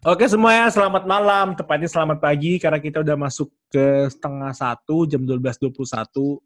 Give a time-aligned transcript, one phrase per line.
[0.00, 1.52] Oke semuanya, selamat malam.
[1.52, 6.40] Tepatnya selamat pagi karena kita udah masuk ke setengah satu, jam 12.21.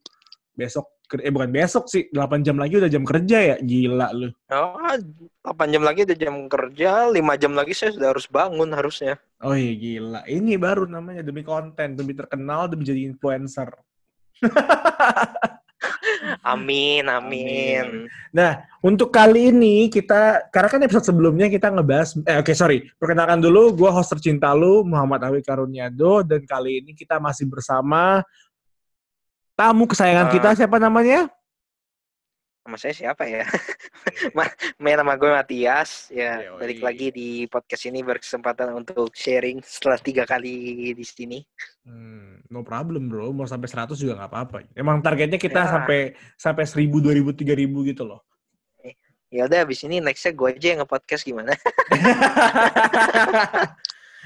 [0.59, 0.87] Besok,
[1.23, 3.57] eh bukan besok sih, 8 jam lagi udah jam kerja ya.
[3.63, 4.35] Gila lu.
[4.51, 9.23] Oh, 8 jam lagi udah jam kerja, 5 jam lagi saya sudah harus bangun harusnya.
[9.39, 10.27] Oh iya gila.
[10.27, 13.71] Ini baru namanya demi konten, demi terkenal, demi jadi influencer.
[16.43, 18.09] Amin, amin.
[18.35, 22.79] Nah, untuk kali ini kita, karena kan episode sebelumnya kita ngebahas, eh oke okay, sorry,
[22.97, 28.25] perkenalkan dulu, gue host tercinta lu, Muhammad Awi Karuniado, dan kali ini kita masih bersama
[29.55, 31.31] tamu kesayangan uh, kita, siapa namanya?
[32.65, 33.45] Nama saya siapa ya?
[34.81, 36.65] Main nama gue Matias, ya Yoi.
[36.65, 41.45] balik lagi di podcast ini berkesempatan untuk sharing setelah tiga kali di sini.
[41.85, 44.65] Hmm, no problem bro, mau sampai 100 juga nggak apa-apa.
[44.73, 45.77] Emang targetnya kita ya.
[45.77, 48.25] sampai sampai 1000, 2000, 3000 gitu loh.
[49.29, 51.53] Ya udah, abis ini nextnya gue aja yang nge-podcast gimana?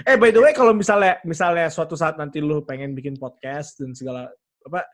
[0.06, 3.98] eh by the way, kalau misalnya misalnya suatu saat nanti lu pengen bikin podcast dan
[3.98, 4.30] segala
[4.62, 4.86] apa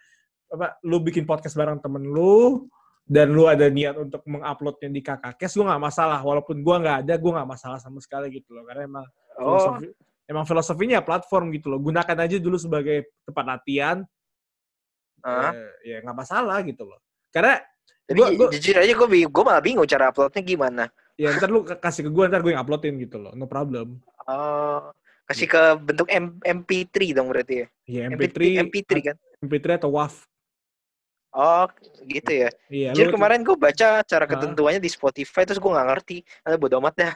[0.48, 2.70] apa lu bikin podcast bareng temen lu
[3.05, 6.20] dan lu ada niat untuk menguploadnya di KKKes, gue nggak masalah.
[6.24, 8.64] Walaupun gue nggak ada, gue nggak masalah sama sekali gitu loh.
[8.64, 9.44] Karena emang oh.
[9.44, 9.86] filosofi,
[10.24, 11.78] emang filosofinya platform gitu loh.
[11.84, 13.97] Gunakan aja dulu sebagai tempat latihan.
[15.20, 15.52] Uh.
[15.84, 17.00] Ya nggak masalah gitu loh.
[17.28, 17.60] Karena
[18.05, 20.84] Jadi, gua, gua, jujur aja gue gue malah bingung cara uploadnya gimana.
[21.16, 23.32] Ya ntar lu kasih ke gue, ntar gue yang uploadin gitu loh.
[23.36, 24.00] No problem.
[24.28, 24.92] Oh,
[25.28, 27.66] kasih ke bentuk M MP3 dong berarti ya?
[27.84, 28.64] Iya MP3.
[28.69, 29.16] MP3 kan?
[29.44, 30.14] MP3 atau WAV.
[31.34, 31.66] Oh,
[32.06, 32.50] gitu ya.
[32.70, 36.16] Iya, Jadi kemarin gue baca cara ketentuannya di Spotify terus gue nggak ngerti.
[36.46, 37.14] Ada bodo amat dah.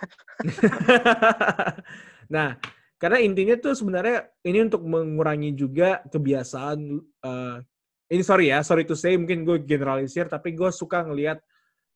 [2.34, 2.58] nah,
[2.98, 6.78] karena intinya tuh sebenarnya ini untuk mengurangi juga kebiasaan
[7.22, 7.62] uh,
[8.10, 11.38] ini sorry ya, sorry to say mungkin gue generalisir tapi gue suka ngelihat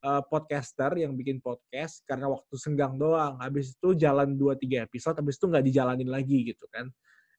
[0.07, 3.35] uh, podcaster yang bikin podcast karena waktu senggang doang.
[3.43, 6.87] Habis itu jalan 2 3 episode habis itu nggak dijalanin lagi gitu kan.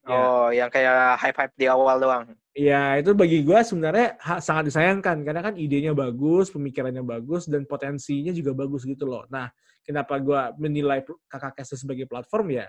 [0.03, 0.19] Ya.
[0.19, 2.23] Oh, yang kayak hype-hype di awal doang.
[2.53, 8.29] Iya, itu bagi gue sebenarnya sangat disayangkan karena kan idenya bagus, pemikirannya bagus, dan potensinya
[8.35, 9.23] juga bagus gitu loh.
[9.31, 9.47] Nah,
[9.81, 12.67] kenapa gue menilai kakak Kese sebagai platform ya?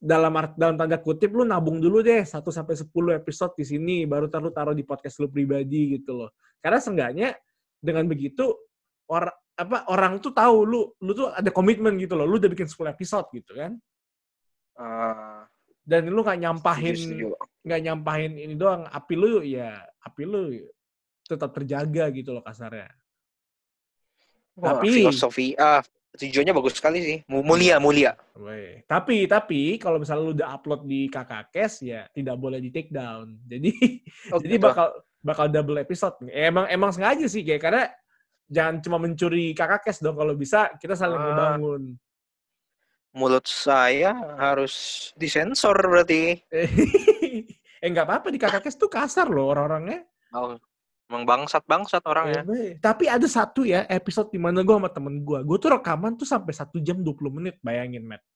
[0.00, 2.88] Dalam dalam tanda kutip lu nabung dulu deh 1 sampai 10
[3.20, 6.30] episode di sini baru taruh taruh di podcast lu pribadi gitu loh.
[6.58, 7.36] Karena seenggaknya
[7.78, 8.54] dengan begitu
[9.10, 12.26] orang apa orang tuh tahu lu lu tuh ada komitmen gitu loh.
[12.26, 13.78] Lu udah bikin 10 episode gitu kan.
[14.74, 15.43] Uh,
[15.84, 16.96] dan lu nggak nyampahin
[17.60, 20.64] nggak nyampahin ini doang api lu ya api lu
[21.24, 22.92] tetap terjaga gitu loh kasarnya.
[24.54, 25.80] Wah, tapi filosofi ah
[26.14, 27.18] tujuannya bagus sekali sih.
[27.26, 28.12] Mulia mulia.
[28.38, 28.84] Wey.
[28.86, 32.92] tapi tapi kalau misalnya lu udah upload di kakak kes ya tidak boleh di take
[32.92, 33.34] down.
[33.50, 33.72] Jadi
[34.30, 34.88] oh, jadi bakal
[35.24, 36.20] bakal double episode.
[36.28, 37.84] Emang emang sengaja sih kayak karena
[38.46, 40.14] jangan cuma mencuri kakak kes dong.
[40.14, 41.24] Kalau bisa kita saling ah.
[41.24, 41.82] membangun
[43.14, 46.42] mulut saya harus disensor berarti.
[47.84, 50.02] eh nggak apa-apa di kakak kes tuh kasar loh orang-orangnya.
[50.34, 50.58] Oh,
[51.06, 52.42] emang bangsat bangsat orangnya.
[52.50, 56.18] Eh, tapi ada satu ya episode di mana gue sama temen gue, gue tuh rekaman
[56.18, 58.26] tuh sampai satu jam 20 menit, bayangin Matt.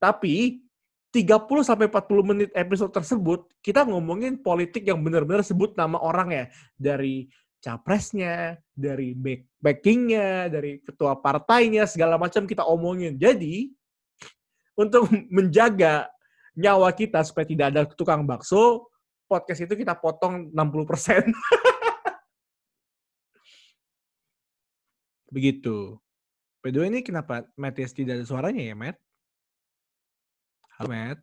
[0.00, 0.64] Tapi
[1.12, 6.44] 30 sampai 40 menit episode tersebut kita ngomongin politik yang benar-benar sebut nama orang ya
[6.78, 7.26] dari
[7.60, 13.20] capresnya, dari back backingnya, dari ketua partainya segala macam kita omongin.
[13.20, 13.68] Jadi
[14.80, 16.08] untuk menjaga
[16.56, 18.88] nyawa kita supaya tidak ada tukang bakso,
[19.28, 21.28] podcast itu kita potong 60%.
[25.30, 26.00] Begitu.
[26.60, 28.98] By ini kenapa Matias tidak ada suaranya ya, Matt?
[30.76, 31.18] Halo, Matt.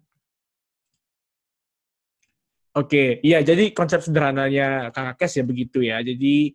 [2.78, 5.97] Oke, iya jadi konsep sederhananya Kakak Kes ya begitu ya.
[5.97, 6.53] Jadi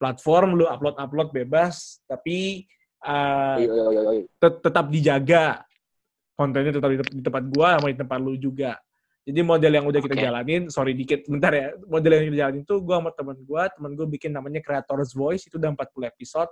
[0.00, 2.64] platform lu upload-upload bebas, tapi
[3.04, 3.60] uh,
[4.40, 5.67] tetap dijaga
[6.38, 8.78] kontennya tetap di, di tempat gua sama di tempat lu juga.
[9.26, 10.24] Jadi model yang udah kita okay.
[10.24, 11.74] jalanin, sorry dikit, bentar ya.
[11.84, 15.50] Model yang kita jalanin tuh gua sama teman gua, teman gua bikin namanya Creator's Voice
[15.50, 16.50] itu udah 40 episode.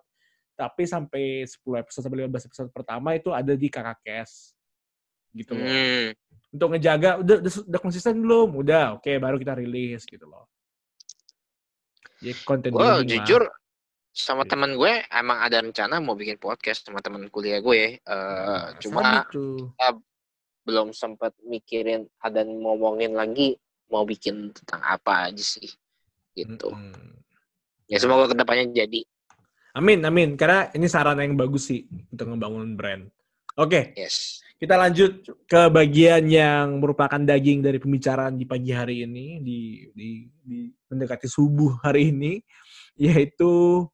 [0.59, 4.53] Tapi sampai 10 episode sampai 15 episode pertama itu ada di Kakak Kes.
[5.33, 5.65] Gitu loh.
[5.65, 6.09] Hmm.
[6.53, 8.49] Untuk ngejaga udah udah, udah konsisten belum?
[8.61, 10.51] Udah, oke okay, baru kita rilis gitu loh.
[12.21, 13.45] Jadi konten Gua jujur
[14.17, 14.51] sama yeah.
[14.57, 19.29] teman gue emang ada rencana mau bikin podcast sama teman kuliah gue uh, nah, cuma
[19.29, 19.97] uh,
[20.65, 23.61] belum sempat mikirin ada ngomongin lagi
[23.93, 25.69] mau bikin tentang apa aja sih
[26.33, 27.13] gitu mm -hmm.
[27.93, 29.05] ya semoga ke depannya jadi
[29.77, 33.05] amin amin karena ini saran yang bagus sih untuk membangun brand
[33.61, 33.85] oke okay.
[34.01, 39.93] yes kita lanjut ke bagian yang merupakan daging dari pembicaraan di pagi hari ini di
[39.93, 40.09] di,
[40.41, 40.59] di
[40.89, 42.41] mendekati subuh hari ini
[42.97, 43.85] yaitu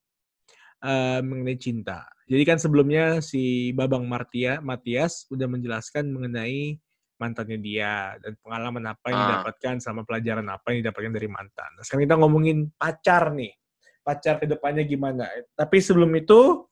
[0.83, 2.05] uh, mengenai cinta.
[2.27, 6.79] Jadi kan sebelumnya si Babang Martia, Matias udah menjelaskan mengenai
[7.21, 9.25] mantannya dia dan pengalaman apa yang ah.
[9.31, 11.71] didapatkan sama pelajaran apa yang didapatkan dari mantan.
[11.79, 13.55] Nah, sekarang kita ngomongin pacar nih.
[14.03, 15.31] Pacar ke depannya gimana.
[15.55, 16.67] Tapi sebelum itu,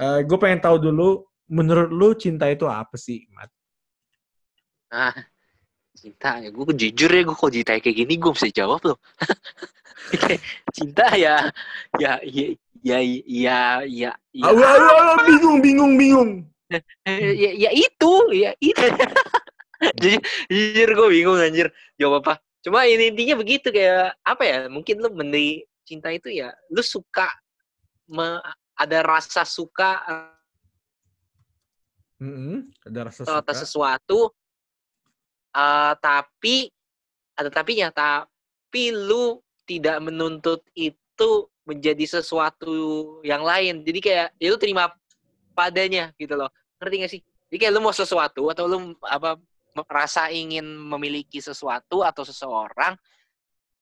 [0.00, 1.20] uh, gue pengen tahu dulu,
[1.52, 3.52] menurut lu cinta itu apa sih, Mat?
[4.88, 5.12] Ah,
[5.92, 8.98] cinta ya gue jujur ya gue kalau ditanya kayak gini gue bisa jawab loh
[10.76, 11.52] cinta ya
[12.00, 16.32] ya ya ya ya ya, ya awa, awa, awa, bingung bingung bingung.
[17.04, 18.80] Ya, ya itu ya itu.
[20.48, 21.68] Jujur gue bingung anjir.
[22.00, 22.40] Jawab apa?
[22.64, 27.28] Cuma ini intinya begitu kayak apa ya mungkin lu mending cinta itu ya lu suka
[28.08, 28.40] me,
[28.78, 30.00] ada rasa suka
[32.16, 32.56] mm -hmm.
[32.88, 34.30] ada rasa suka atas sesuatu
[35.52, 36.70] uh, tapi
[37.36, 43.86] ada tapinya tapi lu tidak menuntut itu menjadi sesuatu yang lain.
[43.86, 44.90] Jadi kayak ya lu terima
[45.54, 46.50] padanya gitu loh.
[46.82, 47.20] Ngerti gak sih?
[47.22, 49.38] Jadi kayak lu mau sesuatu atau lu apa
[49.72, 52.92] merasa ingin memiliki sesuatu atau seseorang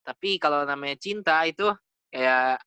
[0.00, 1.70] tapi kalau namanya cinta itu
[2.10, 2.58] kayak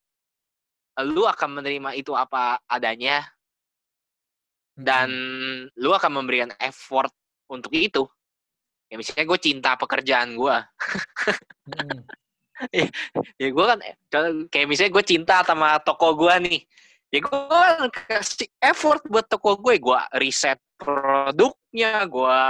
[1.10, 3.26] lu akan menerima itu apa adanya.
[4.74, 5.10] Dan
[5.78, 7.14] lu akan memberikan effort
[7.46, 8.10] untuk itu.
[8.90, 10.54] Ya misalnya gue cinta pekerjaan gue
[11.66, 12.06] hmm.
[12.72, 12.88] Ya,
[13.40, 13.80] ya gue kan
[14.48, 16.60] kayak misalnya gue cinta sama toko gue nih
[17.14, 22.42] ya gue kan kasih effort buat toko gue gue riset produknya gue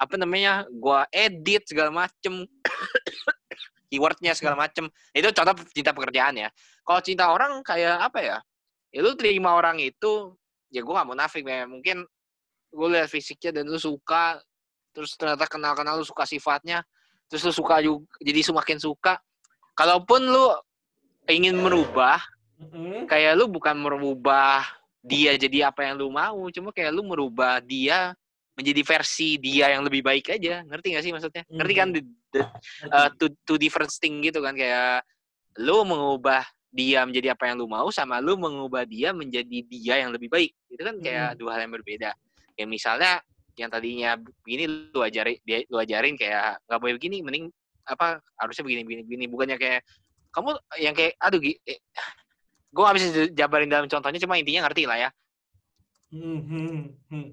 [0.00, 2.44] apa namanya gue edit segala macem
[3.90, 4.86] keywordnya segala macem.
[5.10, 6.48] Itu contoh cinta pekerjaan ya.
[6.86, 8.38] Kalau cinta orang kayak apa ya
[8.90, 10.34] ya terima orang itu
[10.70, 12.02] ya gue gak mau nafik ya mungkin
[12.70, 14.38] gue lihat fisiknya dan lu suka
[14.90, 16.82] terus ternyata kenal-kenal lu suka sifatnya
[17.30, 19.22] terus lu suka juga jadi semakin suka.
[19.78, 20.50] Kalaupun lu
[21.30, 22.18] ingin merubah
[22.58, 23.06] mm-hmm.
[23.06, 24.66] kayak lu bukan merubah
[25.00, 28.12] dia jadi apa yang lu mau cuma kayak lu merubah dia
[28.58, 30.66] menjadi versi dia yang lebih baik aja.
[30.66, 31.42] Ngerti gak sih maksudnya?
[31.46, 31.56] Mm-hmm.
[31.56, 31.88] ngerti kan?
[31.94, 32.02] The,
[32.34, 32.40] the,
[32.92, 34.58] uh, two, two different thing gitu kan?
[34.58, 35.06] Kayak
[35.56, 40.10] lu mengubah dia menjadi apa yang lu mau sama lu mengubah dia menjadi dia yang
[40.10, 40.52] lebih baik.
[40.66, 41.40] Itu kan kayak mm-hmm.
[41.40, 42.10] dua hal yang berbeda.
[42.58, 43.22] Ya misalnya
[43.60, 47.44] yang tadinya begini lu ajarin dia lu ajarin kayak nggak boleh begini mending
[47.84, 49.24] apa harusnya begini begini begini.
[49.28, 49.80] Bukannya kayak
[50.32, 51.78] kamu yang kayak aduh eh,
[52.70, 55.10] gue gak bisa jabarin dalam contohnya cuma intinya ngerti lah ya.
[56.10, 57.28] Hmm, hmm, hmm.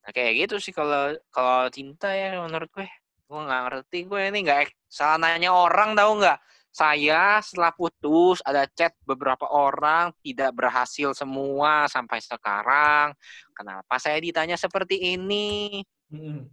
[0.00, 2.86] nah kayak gitu sih kalau kalau cinta ya menurut gue.
[3.26, 6.38] Gue nggak ngerti gue ini nggak salah nanya orang tahu nggak
[6.76, 13.16] saya setelah putus ada chat beberapa orang tidak berhasil semua sampai sekarang.
[13.56, 15.80] Kenapa saya ditanya seperti ini?
[16.12, 16.52] Hmm.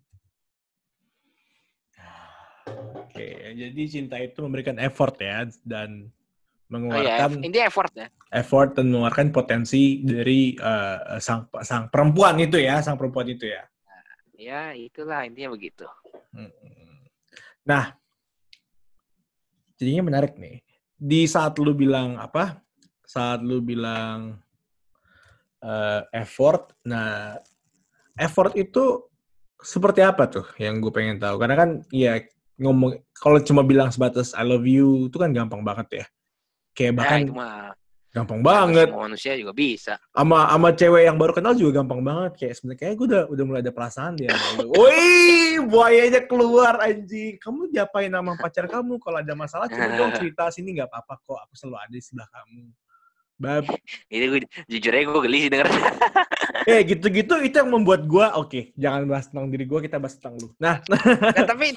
[3.03, 6.07] Oke, jadi cinta itu memberikan effort ya dan
[6.71, 8.07] mengeluarkan oh, iya, ini effort ya.
[8.31, 13.67] Effort dan mengeluarkan potensi dari uh, sang sang perempuan itu ya, sang perempuan itu ya.
[14.39, 15.85] ya, itulah intinya begitu.
[17.67, 17.93] Nah,
[19.77, 20.61] jadinya menarik nih.
[20.95, 22.61] Di saat lu bilang apa?
[23.03, 24.39] Saat lu bilang
[25.61, 27.37] uh, effort, nah
[28.17, 29.05] effort itu
[29.63, 31.39] seperti apa tuh yang gue pengen tahu?
[31.39, 32.19] Karena kan ya
[32.59, 36.05] ngomong kalau cuma bilang sebatas I love you itu kan gampang banget ya.
[36.73, 37.73] Kayak ya, bahkan ya,
[38.13, 38.93] Gampang banget.
[38.93, 39.97] Semua manusia juga bisa.
[40.13, 42.31] Sama sama cewek yang baru kenal juga gampang banget.
[42.37, 44.29] Kayak sebenarnya kayak gue udah udah mulai ada perasaan dia.
[44.61, 47.41] Woi, buayanya keluar anjing.
[47.41, 49.01] Kamu diapain nama pacar kamu?
[49.01, 51.39] Kalau ada masalah coba dong cerita sini nggak apa-apa kok.
[51.49, 52.63] Aku selalu ada di sebelah kamu.
[53.33, 53.65] Bab.
[54.05, 54.39] Ini gue
[54.69, 55.67] jujur aja gue geli sih denger.
[56.69, 60.21] eh gitu-gitu itu yang membuat gue oke, okay, jangan bahas tentang diri gue, kita bahas
[60.21, 60.53] tentang lu.
[60.61, 61.73] Nah, nah tapi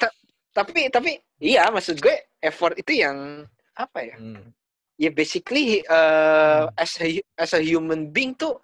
[0.53, 2.13] tapi tapi iya maksud gue
[2.45, 3.41] effort itu yang
[3.73, 4.21] apa ya?
[4.21, 4.53] Hmm
[4.97, 8.57] ya basically uh, as a as a human being tuh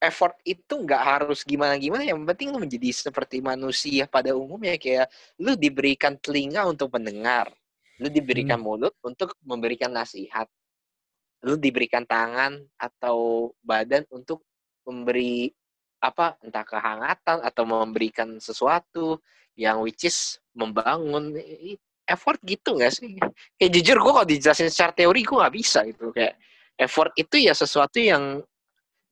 [0.00, 2.04] effort itu nggak harus gimana-gimana.
[2.04, 4.76] Yang penting lu menjadi seperti manusia pada umumnya.
[4.76, 5.08] Kayak
[5.40, 7.52] lu diberikan telinga untuk mendengar.
[7.96, 8.66] Lu diberikan hmm.
[8.66, 10.48] mulut untuk memberikan nasihat.
[11.44, 14.44] Lu diberikan tangan atau badan untuk
[14.84, 15.52] memberi
[15.96, 19.16] apa entah kehangatan atau memberikan sesuatu
[19.56, 21.32] yang which is membangun
[22.06, 23.18] effort gitu gak sih?
[23.58, 26.14] Kayak jujur gue kalau dijelasin secara teori gue gak bisa gitu.
[26.14, 26.38] Kayak
[26.78, 28.40] effort itu ya sesuatu yang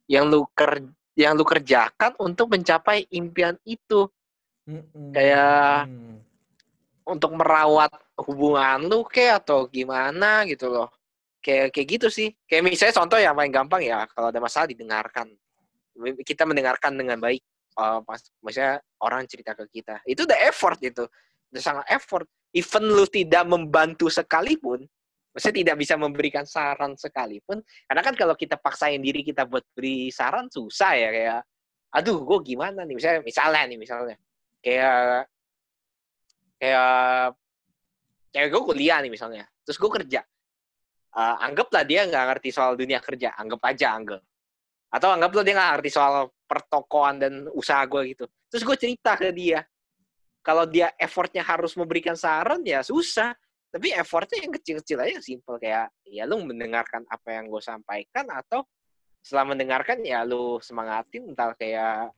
[0.06, 0.84] yang lu ker
[1.18, 4.06] yang lu kerjakan untuk mencapai impian itu.
[4.64, 5.12] Mm-hmm.
[5.12, 5.90] Kayak
[7.04, 7.92] untuk merawat
[8.24, 10.88] hubungan lu kayak atau gimana gitu loh.
[11.44, 12.32] Kayak kayak gitu sih.
[12.48, 15.28] Kayak misalnya contoh yang paling gampang ya kalau ada masalah didengarkan.
[16.24, 17.42] Kita mendengarkan dengan baik.
[17.74, 19.98] Uh, pas, misalnya orang cerita ke kita.
[20.06, 21.04] Itu udah effort itu.
[21.54, 22.26] Sangat effort.
[22.54, 24.86] Even lu tidak membantu sekalipun,
[25.34, 27.58] Maksudnya tidak bisa memberikan saran sekalipun.
[27.90, 31.40] Karena kan kalau kita paksain diri kita buat beri saran susah ya kayak
[31.90, 32.94] aduh gue gimana nih?
[32.94, 34.16] Misalnya misalnya nih misalnya.
[34.62, 35.26] Kayak
[36.62, 37.34] kayak
[38.30, 39.44] kayak gue kuliah nih misalnya.
[39.66, 40.22] Terus gue kerja.
[41.14, 43.34] Uh, anggaplah dia nggak ngerti soal dunia kerja.
[43.34, 44.22] Anggap aja anggap.
[44.94, 48.30] Atau anggaplah dia nggak ngerti soal pertokoan dan usaha gue gitu.
[48.54, 49.66] Terus gue cerita ke dia
[50.44, 53.32] kalau dia effortnya harus memberikan saran ya susah.
[53.72, 55.56] Tapi effortnya yang kecil-kecil aja simple.
[55.56, 58.62] Kayak ya lu mendengarkan apa yang gue sampaikan atau
[59.24, 61.32] setelah mendengarkan ya lu semangatin.
[61.32, 62.12] Entah kayak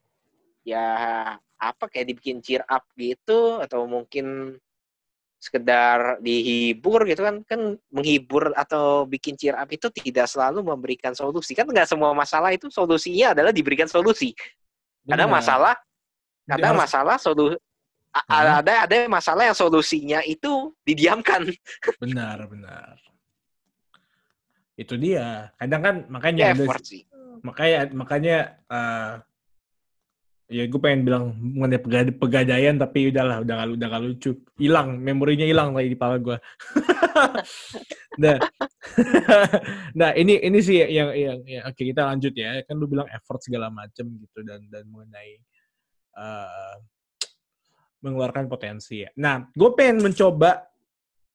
[0.66, 0.86] ya
[1.56, 4.58] apa kayak dibikin cheer up gitu atau mungkin
[5.38, 7.46] sekedar dihibur gitu kan.
[7.46, 11.54] Kan menghibur atau bikin cheer up itu tidak selalu memberikan solusi.
[11.54, 14.34] Kan nggak semua masalah itu solusinya adalah diberikan solusi.
[15.06, 15.78] Kadang masalah
[16.44, 17.56] kadang masalah solusi
[18.12, 18.60] hmm.
[18.62, 21.48] ada ada masalah yang solusinya itu didiamkan.
[22.02, 22.94] Benar, benar.
[24.76, 25.50] Itu dia.
[25.56, 27.02] Kadang kan makanya ya, ada, sih.
[27.40, 28.36] makanya makanya
[28.68, 29.12] uh,
[30.46, 34.30] ya gue pengen bilang mengenai pegad pegadaian tapi udahlah udah gak, udah gak lucu
[34.62, 36.38] hilang memorinya hilang lagi di kepala gue
[38.22, 38.38] nah
[39.98, 43.42] nah ini ini sih yang yang ya, oke kita lanjut ya kan lu bilang effort
[43.42, 45.42] segala macem gitu dan dan mengenai
[46.14, 46.78] uh,
[48.04, 49.10] mengeluarkan potensi ya.
[49.16, 50.66] Nah, gue pengen mencoba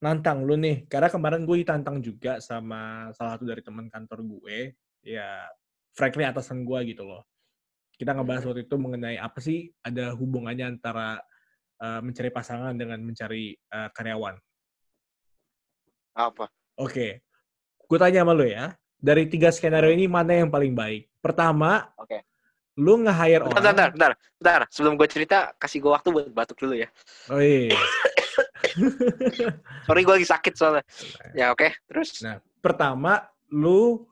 [0.02, 4.74] nantang lu nih, karena kemarin gue ditantang juga sama salah satu dari teman kantor gue,
[5.06, 5.46] ya
[5.94, 7.22] frankly atasan gue gitu loh.
[7.94, 11.22] Kita ngebahas waktu itu mengenai apa sih ada hubungannya antara
[11.78, 14.34] uh, mencari pasangan dengan mencari uh, karyawan.
[16.18, 16.50] Apa?
[16.82, 17.10] Oke, okay.
[17.86, 21.06] gue tanya sama lu ya, dari tiga skenario ini mana yang paling baik?
[21.22, 22.26] Pertama, okay
[22.80, 23.58] lu nge-hire orang.
[23.58, 24.60] Bentar, bentar, bentar, bentar.
[24.72, 26.88] Sebelum gue cerita, kasih gue waktu buat batuk dulu ya.
[27.28, 27.76] Oh iya.
[29.86, 30.84] Sorry, gue lagi sakit soalnya.
[31.36, 31.70] Ya oke, okay.
[31.84, 32.24] terus.
[32.24, 34.08] Nah, pertama, lu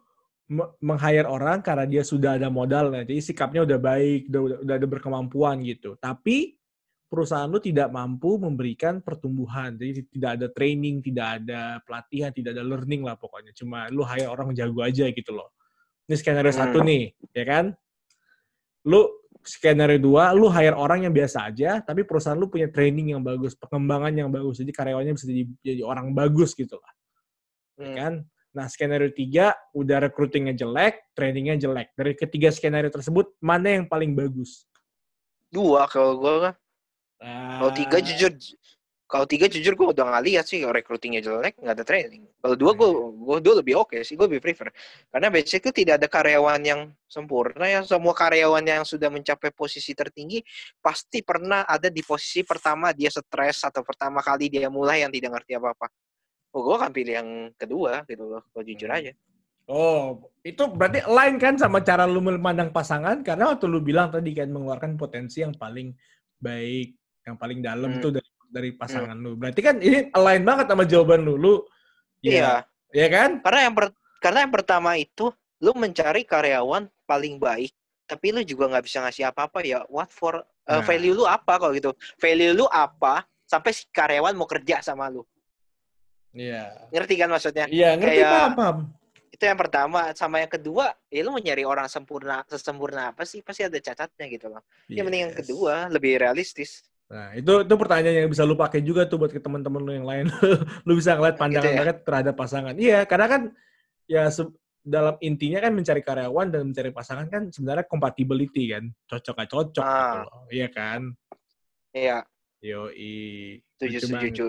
[0.82, 4.74] meng-hire orang karena dia sudah ada modal, nah, jadi sikapnya udah baik, udah, udah, udah
[4.74, 5.94] ada berkemampuan gitu.
[6.02, 6.58] Tapi
[7.06, 12.66] perusahaan lu tidak mampu memberikan pertumbuhan, jadi tidak ada training, tidak ada pelatihan, tidak ada
[12.66, 13.54] learning lah pokoknya.
[13.54, 15.54] Cuma lu hire orang jago aja gitu loh.
[16.10, 16.58] Ini skenario hmm.
[16.58, 17.64] satu nih, ya kan?
[18.86, 19.08] Lu
[19.40, 23.56] skenario dua, lu hire orang yang biasa aja, tapi perusahaan lu punya training yang bagus,
[23.56, 26.92] pengembangan yang bagus, jadi karyawannya bisa jadi, jadi orang bagus gitu lah.
[27.80, 27.96] Ya hmm.
[27.96, 28.14] kan?
[28.50, 31.94] Nah, skenario tiga, udah recruitingnya jelek, trainingnya jelek.
[31.94, 34.66] Dari ketiga skenario tersebut, mana yang paling bagus?
[35.54, 36.54] Dua kalau gue kan.
[37.20, 38.02] Kalau tiga ah.
[38.02, 38.32] jujur,
[39.10, 42.72] kalau tiga jujur gue udah nggak lihat sih recruitingnya jelek nggak ada training kalau dua
[42.78, 43.02] gue iya.
[43.10, 44.70] gue dua lebih oke okay sih gue lebih prefer
[45.10, 50.38] karena basically tidak ada karyawan yang sempurna ya semua karyawan yang sudah mencapai posisi tertinggi
[50.78, 55.42] pasti pernah ada di posisi pertama dia stres atau pertama kali dia mulai yang tidak
[55.42, 55.86] ngerti apa apa
[56.54, 59.00] oh gue akan pilih yang kedua gitu loh kalau jujur hmm.
[59.02, 59.12] aja
[59.70, 64.34] Oh, itu berarti lain kan sama cara lu memandang pasangan karena waktu lu bilang tadi
[64.34, 65.94] kan mengeluarkan potensi yang paling
[66.42, 68.02] baik, yang paling dalam hmm.
[68.02, 68.78] tuh dari dari hmm.
[68.78, 69.24] pasangan hmm.
[69.24, 69.32] lu.
[69.38, 71.38] Berarti kan ini align banget sama jawaban lu.
[71.38, 71.54] Lu
[72.20, 72.52] ya, iya.
[72.90, 73.30] Iya kan?
[73.46, 73.86] Karena yang per,
[74.18, 75.30] karena yang pertama itu
[75.62, 77.70] lu mencari karyawan paling baik,
[78.10, 79.86] tapi lu juga nggak bisa ngasih apa-apa ya.
[79.86, 81.94] What for uh, value lu apa kalau gitu?
[82.18, 85.22] Value lu apa sampai si karyawan mau kerja sama lu?
[86.34, 86.90] Iya.
[86.94, 87.66] Ngerti kan maksudnya?
[87.66, 88.76] Iya, ngerti Kayak, paham,
[89.30, 93.42] Itu yang pertama, sama yang kedua, ya lu mau nyari orang sempurna, sesempurna apa sih?
[93.42, 94.62] Pasti ada cacatnya gitu loh.
[94.86, 95.00] Yes.
[95.00, 96.86] Yang penting yang kedua, lebih realistis.
[97.10, 100.06] Nah, itu itu pertanyaan yang bisa lu pakai juga tuh buat ke teman-teman lu yang
[100.06, 100.26] lain.
[100.86, 101.80] lu bisa ngeliat gitu pandangan gitu ya?
[101.82, 102.74] mereka terhadap pasangan.
[102.78, 103.42] Iya, karena kan
[104.06, 104.30] ya
[104.80, 108.86] dalam intinya kan mencari karyawan dan mencari pasangan kan sebenarnya compatibility kan.
[109.10, 109.98] Cocok gak cocok ah.
[109.98, 110.42] gitu loh.
[110.54, 111.00] Iya kan?
[111.90, 112.18] Iya.
[112.62, 112.92] Yo,
[113.74, 114.46] Setuju, setuju.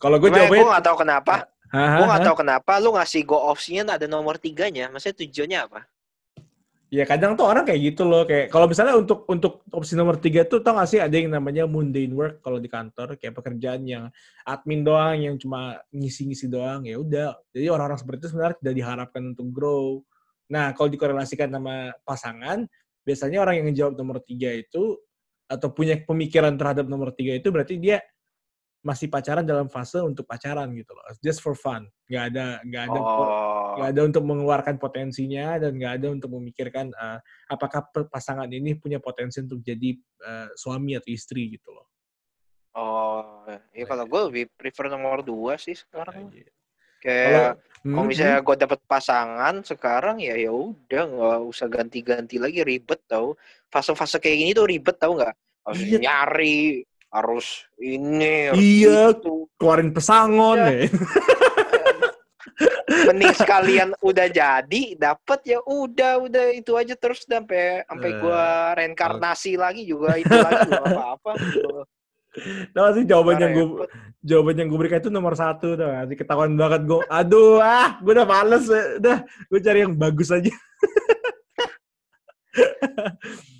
[0.00, 0.58] Kalau gue jawabnya...
[0.58, 1.34] Gue gak tau kenapa.
[1.70, 4.90] Gue gak tau kenapa lu ngasih go option ada nomor tiganya.
[4.90, 5.80] Maksudnya tujuannya apa?
[6.90, 8.26] Ya kadang tuh orang kayak gitu loh.
[8.26, 11.62] Kayak kalau misalnya untuk untuk opsi nomor tiga tuh tau gak sih ada yang namanya
[11.62, 13.14] mundane work kalau di kantor.
[13.14, 14.04] Kayak pekerjaan yang
[14.42, 16.82] admin doang yang cuma ngisi-ngisi doang.
[16.82, 17.38] Ya udah.
[17.54, 20.02] Jadi orang-orang seperti itu sebenarnya tidak diharapkan untuk grow.
[20.50, 22.66] Nah kalau dikorelasikan sama pasangan
[23.06, 24.98] biasanya orang yang menjawab nomor tiga itu
[25.46, 28.02] atau punya pemikiran terhadap nomor tiga itu berarti dia
[28.80, 33.00] masih pacaran dalam fase untuk pacaran gitu loh, just for fun, nggak ada nggak ada
[33.00, 33.76] oh.
[33.76, 37.20] nggak ada untuk mengeluarkan potensinya dan nggak ada untuk memikirkan uh,
[37.52, 41.86] apakah pasangan ini punya potensi untuk jadi uh, suami atau istri gitu loh.
[42.70, 43.44] Oh,
[43.74, 46.30] ya kalau gue lebih prefer nomor dua sih sekarang.
[46.30, 46.58] Nah,
[47.00, 48.46] Kayak kalau hmm, misalnya hmm.
[48.46, 53.40] gue dapet pasangan sekarang ya ya udah nggak usah ganti-ganti lagi ribet tau.
[53.72, 55.34] Fase-fase kayak gini tuh ribet tau nggak?
[55.64, 55.96] Harus iya.
[55.96, 59.50] nyari harus ini harus iya itu.
[59.58, 60.86] keluarin pesangon ya.
[63.10, 68.70] mending sekalian udah jadi dapet ya udah udah itu aja terus sampai sampai gue eh,
[68.78, 71.30] reinkarnasi uh, lagi juga itu lagi apa-apa.
[72.70, 73.90] Nah sih jawaban yang gue
[74.22, 78.14] jawaban yang gue berikan itu nomor satu tuh nanti ketahuan banget gue aduh ah gue
[78.14, 80.54] udah males udah gue cari yang bagus aja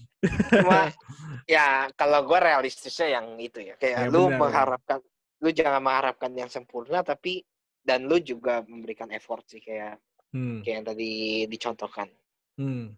[0.52, 0.92] cuma
[1.48, 4.98] ya kalau gue realistisnya yang itu ya kayak ya, lu benar, mengharapkan
[5.40, 7.40] lu jangan mengharapkan yang sempurna tapi
[7.80, 9.96] dan lu juga memberikan effort sih kayak
[10.36, 10.60] hmm.
[10.60, 11.12] kayak yang tadi
[11.48, 12.08] dicontohkan.
[12.60, 12.92] Hmm.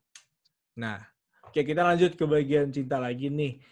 [0.74, 0.98] Nah,
[1.46, 3.62] oke kita lanjut ke bagian cinta lagi nih.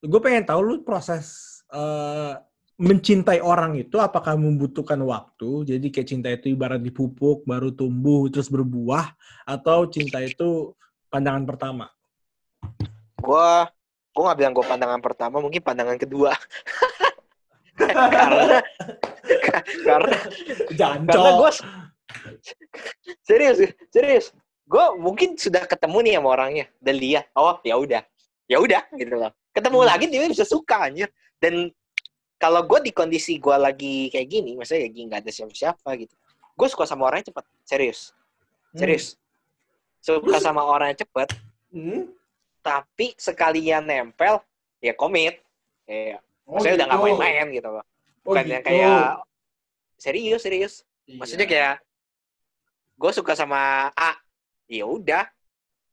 [0.00, 2.38] Gue pengen tahu lu proses uh,
[2.78, 5.66] mencintai orang itu apakah membutuhkan waktu?
[5.66, 9.12] Jadi kayak cinta itu ibarat dipupuk baru tumbuh terus berbuah
[9.44, 10.72] atau cinta itu
[11.10, 11.90] pandangan pertama?
[13.28, 13.68] Gua
[14.16, 16.32] gua nggak bilang gue pandangan pertama, mungkin pandangan kedua.
[17.78, 18.58] karena
[19.88, 20.16] karena
[20.74, 21.14] Jancok.
[21.14, 21.50] karena gue
[23.22, 23.56] serius
[23.92, 24.26] serius
[24.68, 28.02] gue mungkin sudah ketemu nih sama orangnya dan lihat oh ya udah
[28.48, 29.88] ya udah gitu loh ketemu hmm.
[29.88, 31.08] lagi dia bisa suka anjir
[31.40, 31.72] dan
[32.38, 36.14] kalau gue di kondisi gue lagi kayak gini maksudnya lagi nggak ada siapa-siapa gitu
[36.58, 38.00] gue suka sama orangnya cepet serius
[38.74, 38.78] hmm.
[38.82, 40.20] serius hmm.
[40.20, 41.28] suka sama orangnya cepet
[41.72, 42.12] hmm.
[42.68, 44.44] Tapi sekalian nempel
[44.84, 45.40] ya komit
[45.88, 46.80] kayak Oh, Maksudnya gitu.
[46.80, 47.08] udah nggak gitu.
[47.12, 47.84] main-main gitu loh.
[47.84, 47.86] Oh,
[48.32, 49.04] Bukan oh, yang kayak
[50.00, 50.74] serius serius.
[51.04, 51.18] Iya.
[51.20, 51.74] Maksudnya kayak
[52.98, 54.16] gue suka sama A,
[54.64, 55.28] ya udah.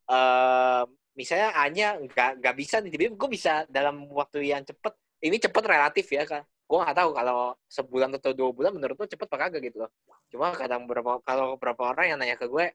[0.08, 4.96] Uh, misalnya A-nya nggak nggak bisa nih, tapi gue bisa dalam waktu yang cepet.
[5.20, 6.48] Ini cepet relatif ya kan.
[6.66, 9.92] Gue nggak tahu kalau sebulan atau dua bulan menurut lo cepet apa kagak gitu loh.
[10.32, 12.72] Cuma kadang berapa kalau beberapa orang yang nanya ke gue,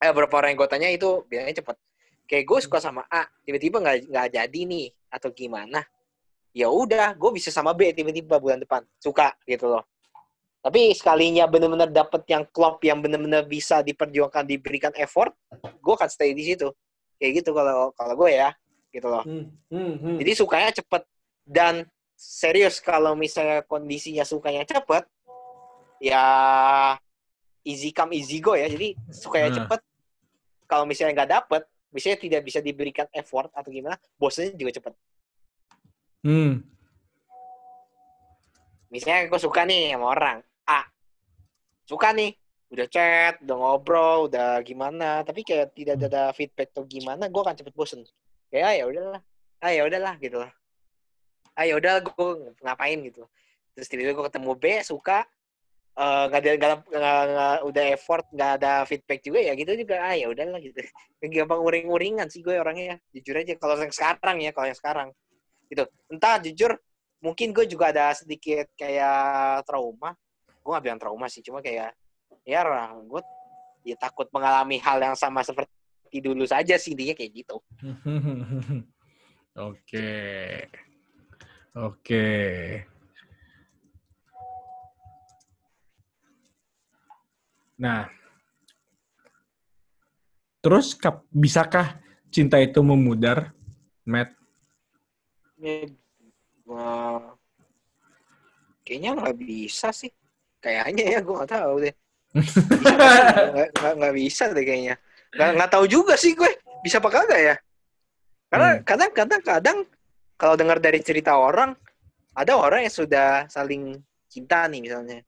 [0.00, 1.76] eh beberapa orang yang gue tanya itu bilangnya cepet.
[2.26, 5.84] Kayak gue suka sama A, tiba-tiba nggak nggak jadi nih atau gimana?
[6.52, 8.84] Ya udah gue bisa sama B tiba-tiba bulan depan.
[9.00, 9.84] Suka gitu loh.
[10.62, 15.34] Tapi sekalinya benar-benar dapet yang klop yang benar-benar bisa diperjuangkan diberikan effort
[15.82, 16.70] gue akan stay di situ.
[17.18, 18.54] Kayak gitu kalau kalau gue ya
[18.94, 19.24] gitu loh.
[19.26, 20.16] Hmm, hmm, hmm.
[20.22, 21.02] jadi sukanya cepet.
[21.42, 21.82] Dan
[22.14, 25.02] serius kalau misalnya kondisinya sukanya cepet
[25.98, 26.22] ya
[27.66, 28.70] easy come easy go ya.
[28.70, 29.58] Jadi sukanya hmm.
[29.58, 29.80] cepet.
[30.70, 34.92] Kalau misalnya nggak dapet misalnya tidak bisa diberikan effort atau gimana bosnya juga cepet
[36.22, 36.62] Hmm.
[38.94, 40.86] Misalnya gue suka nih sama orang A,
[41.82, 42.38] suka nih,
[42.70, 47.58] udah chat, udah ngobrol, udah gimana, tapi kayak tidak ada feedback atau gimana, gue akan
[47.58, 48.06] cepet bosen.
[48.54, 49.20] Kayak ah, ya udahlah,
[49.58, 50.52] ah ya udahlah gitu lah.
[51.58, 53.26] Ah ya udah gue ngapain gitu.
[53.74, 55.26] Terus tiba-tiba gue ketemu B, suka,
[55.92, 60.00] nggak uh, ada nggak udah effort nggak ada feedback juga ya gitu juga.
[60.00, 60.80] Ah ya udahlah gitu.
[61.36, 62.96] Gampang uring-uringan sih gue orangnya.
[63.12, 65.08] Jujur aja kalau yang sekarang ya kalau yang sekarang.
[65.68, 65.84] Gitu.
[66.08, 66.80] Entah jujur
[67.20, 70.16] mungkin gue juga ada sedikit kayak trauma.
[70.64, 71.92] Gue gak bilang trauma sih cuma kayak
[72.42, 72.64] ya
[72.96, 73.22] gue
[73.84, 75.68] ya takut mengalami hal yang sama seperti
[76.24, 77.56] dulu saja sih intinya kayak gitu.
[79.68, 80.08] Oke.
[81.72, 82.28] Oke
[87.82, 88.06] nah
[90.62, 90.94] terus
[91.34, 91.98] bisakah
[92.30, 93.50] cinta itu memudar
[94.06, 94.38] Matt?
[95.58, 95.90] Ya
[98.82, 100.10] kayaknya nggak bisa sih.
[100.62, 101.94] Kayaknya ya gue nggak tahu deh.
[103.98, 104.12] Nggak?
[104.14, 104.94] Bisa deh kayaknya.
[105.34, 106.50] Nggak tahu juga sih gue.
[106.82, 107.56] Bisa apa kagak ya?
[108.50, 108.82] Karena hmm.
[108.84, 109.78] kadang kadang kadang
[110.36, 111.72] kalau dengar dari cerita orang
[112.34, 113.96] ada orang yang sudah saling
[114.28, 115.20] cinta nih misalnya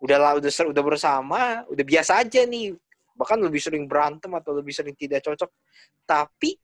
[0.00, 2.74] udah lah udah udah bersama udah biasa aja nih.
[3.14, 5.50] Bahkan lebih sering berantem atau lebih sering tidak cocok.
[6.08, 6.56] Tapi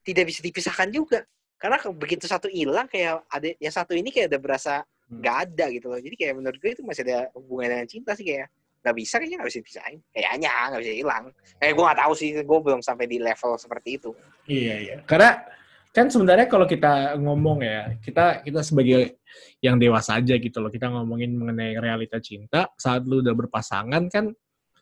[0.00, 1.20] tidak bisa dipisahkan juga.
[1.60, 5.20] Karena begitu satu hilang kayak ada yang satu ini kayak udah berasa hmm.
[5.20, 5.44] nggak hmm.
[5.44, 6.00] ada gitu loh.
[6.00, 8.48] Jadi kayak menurut gue itu masih ada hubungan dengan cinta sih kayak
[8.80, 9.98] nggak bisa kayaknya nggak bisa dipisahin.
[10.08, 11.24] Kayaknya nggak bisa hilang.
[11.60, 14.10] Kayak gue nggak tahu sih gue belum sampai di level seperti itu.
[14.48, 14.96] Iya iya.
[15.04, 15.36] Karena
[15.90, 19.18] kan sebenarnya kalau kita ngomong ya kita kita sebagai
[19.58, 24.30] yang dewasa aja gitu loh kita ngomongin mengenai realita cinta saat lu udah berpasangan kan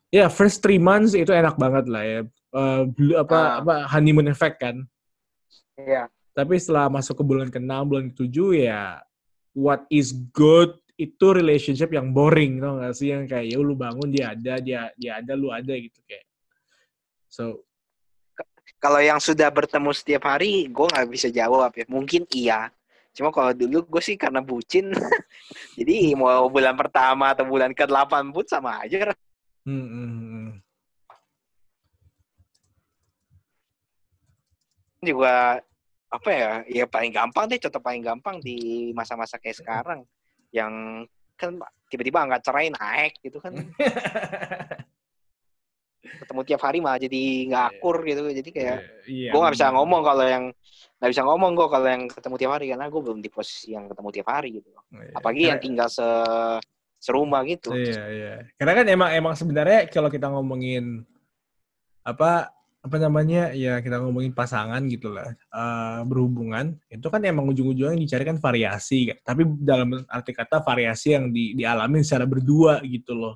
[0.09, 2.21] ya first three months itu enak banget lah ya.
[2.49, 2.88] Uh,
[3.21, 3.49] apa uh.
[3.64, 4.77] apa honeymoon effect kan.
[5.77, 6.09] Iya.
[6.33, 9.03] Tapi setelah masuk ke bulan ke-6, bulan ke-7 ya
[9.59, 13.12] what is good itu relationship yang boring tau gak sih?
[13.12, 16.25] Yang kayak ya lu bangun dia ada dia dia ada lu ada gitu kayak.
[17.29, 17.67] So
[18.79, 21.85] kalau yang sudah bertemu setiap hari gue nggak bisa jawab ya.
[21.91, 22.71] Mungkin iya.
[23.14, 24.95] Cuma kalau dulu gue sih karena bucin.
[25.79, 29.11] Jadi mau bulan pertama atau bulan ke delapan pun sama aja.
[29.67, 30.51] Hmm, hmm, hmm.
[34.99, 35.62] juga
[36.11, 40.01] apa ya ya paling gampang deh contoh paling gampang di masa-masa kayak sekarang.
[40.55, 40.73] Yang
[41.38, 41.55] kan
[41.87, 43.55] tiba-tiba angka cerai naik gitu kan
[46.16, 47.75] ketemu tiap hari malah jadi nggak iya.
[47.77, 50.44] akur gitu jadi kayak yeah, gue nggak bisa ngomong kalau yang
[50.99, 53.87] nggak bisa ngomong gue kalau yang ketemu tiap hari karena gue belum di posisi yang
[53.87, 55.14] ketemu tiap hari gitu yeah.
[55.14, 56.07] apalagi yang tinggal se
[56.99, 58.38] serumah gitu iya yeah, iya yeah.
[58.59, 61.07] karena kan emang emang sebenarnya kalau kita ngomongin
[62.03, 67.99] apa apa namanya ya kita ngomongin pasangan gitu lah uh, berhubungan itu kan emang ujung-ujungnya
[67.99, 73.35] dicarikan variasi kan tapi dalam arti kata variasi yang di, dialami secara berdua gitu loh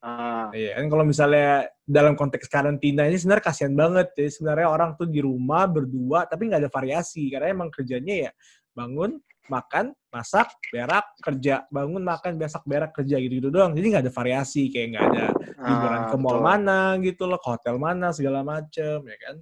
[0.00, 0.48] Ah.
[0.56, 4.28] Iya kan kalau misalnya dalam konteks karantina ini sebenarnya kasihan banget ya.
[4.32, 7.28] Sebenarnya orang tuh di rumah berdua tapi nggak ada variasi.
[7.28, 8.30] Karena emang kerjanya ya
[8.72, 9.20] bangun
[9.52, 11.68] makan masak berak kerja.
[11.68, 13.76] Bangun makan besak berak kerja gitu gitu doang.
[13.76, 14.72] Jadi nggak ada variasi.
[14.72, 15.24] Kayak nggak ada
[15.60, 19.36] liburan ah, ke mall mana gitu loh ke hotel mana segala macem ya kan?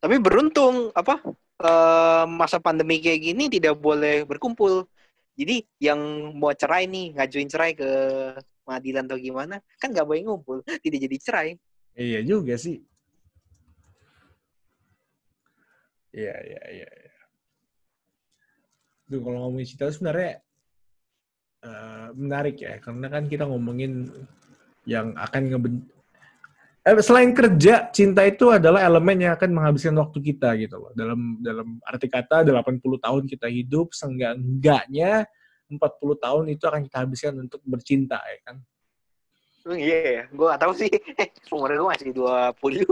[0.00, 1.20] Tapi beruntung apa
[1.60, 4.88] uh, masa pandemi kayak gini tidak boleh berkumpul.
[5.38, 7.90] Jadi yang mau cerai nih ngajuin cerai ke
[8.68, 11.50] pengadilan atau gimana kan nggak boleh ngumpul tidak jadi cerai
[11.96, 12.84] iya juga sih
[16.12, 17.14] iya iya iya ya.
[19.08, 20.44] Duh, kalau ngomongin cinta sebenarnya
[21.64, 24.12] uh, menarik ya karena kan kita ngomongin
[24.84, 25.74] yang akan ngeben
[26.84, 30.92] eh, selain kerja, cinta itu adalah elemen yang akan menghabiskan waktu kita gitu loh.
[30.96, 35.28] Dalam dalam arti kata 80 tahun kita hidup, seenggak-enggaknya
[35.68, 38.56] 40 tahun itu akan kita habiskan untuk bercinta ya kan.
[39.68, 40.88] Iya ya, gue gak tahu sih.
[41.54, 42.88] Umur gue masih 20.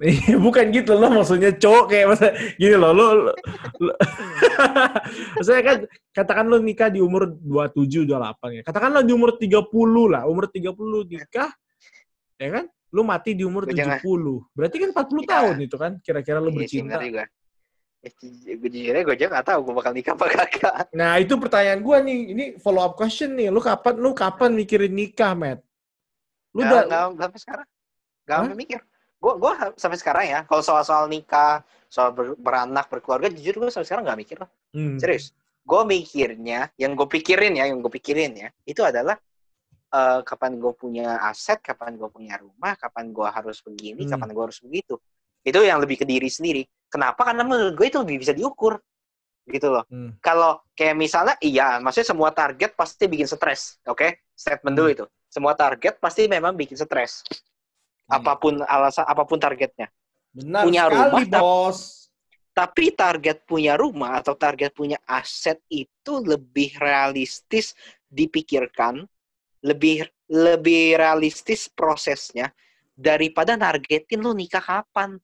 [0.00, 3.32] Iya, bukan gitu loh maksudnya cowok kayak masa gini loh lo, lo,
[3.84, 3.92] lo
[5.36, 9.60] maksudnya kan katakan lo nikah di umur 27 28 ya katakan lo di umur 30
[10.08, 10.72] lah umur 30
[11.04, 11.52] nikah
[12.40, 12.64] ya kan
[12.96, 14.00] lo mati di umur Gua 70 jangan.
[14.56, 15.28] berarti kan 40 ya.
[15.28, 17.24] tahun itu kan kira-kira lo iya bercinta iya,
[18.00, 20.74] jujurnya gue aja gak tau gue bakal nikah apa kagak.
[20.96, 23.52] Nah itu pertanyaan gue nih, ini follow up question nih.
[23.52, 25.60] Lu kapan lu kapan mikirin nikah, Matt?
[26.56, 27.66] Lu udah gak, sampai sekarang.
[28.24, 28.80] Gak sampai mikir.
[29.20, 31.60] Gue gue sampai sekarang ya, kalau soal-soal nikah,
[31.92, 34.50] soal ber, beranak, berkeluarga, jujur gue sampai sekarang gak mikir loh.
[34.72, 34.96] Hmm.
[34.96, 35.36] Serius.
[35.60, 39.20] Gue mikirnya, yang gue pikirin ya, yang gue pikirin ya, itu adalah
[39.92, 44.10] uh, kapan gue punya aset, kapan gue punya rumah, kapan gue harus begini, hmm.
[44.16, 44.96] kapan gue harus begitu.
[45.44, 47.22] Itu yang lebih ke diri sendiri Kenapa?
[47.22, 48.82] Karena menurut gue itu lebih bisa diukur
[49.46, 49.84] gitu loh.
[49.88, 50.18] Hmm.
[50.18, 53.98] Kalau kayak misalnya, iya, maksudnya semua target pasti bikin stres, oke?
[53.98, 54.10] Okay?
[54.34, 54.78] Statement hmm.
[54.78, 55.06] dulu itu.
[55.30, 57.22] Semua target pasti memang bikin stres.
[58.06, 58.20] Hmm.
[58.20, 59.86] Apa pun alasan, apa pun targetnya.
[60.30, 61.78] Benar punya sekali, rumah, bos.
[62.50, 67.78] Tapi target punya rumah atau target punya aset itu lebih realistis
[68.10, 69.06] dipikirkan,
[69.62, 72.54] lebih lebih realistis prosesnya
[72.94, 75.18] daripada nargetin lo nikah kapan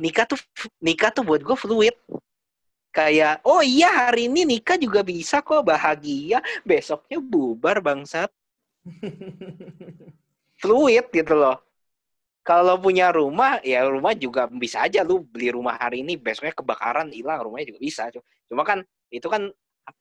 [0.00, 0.40] nikah tuh
[0.80, 1.96] nikah tuh buat gue fluid.
[2.94, 6.38] Kayak oh iya hari ini nikah juga bisa kok bahagia.
[6.62, 8.30] Besoknya bubar bangsat.
[10.62, 11.58] Fluid gitu loh.
[12.44, 15.02] Kalau punya rumah ya rumah juga bisa aja.
[15.02, 18.02] Lu beli rumah hari ini besoknya kebakaran hilang rumahnya juga bisa.
[18.46, 19.50] Cuma kan itu kan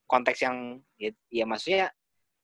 [0.05, 1.89] konteks yang ya, ya maksudnya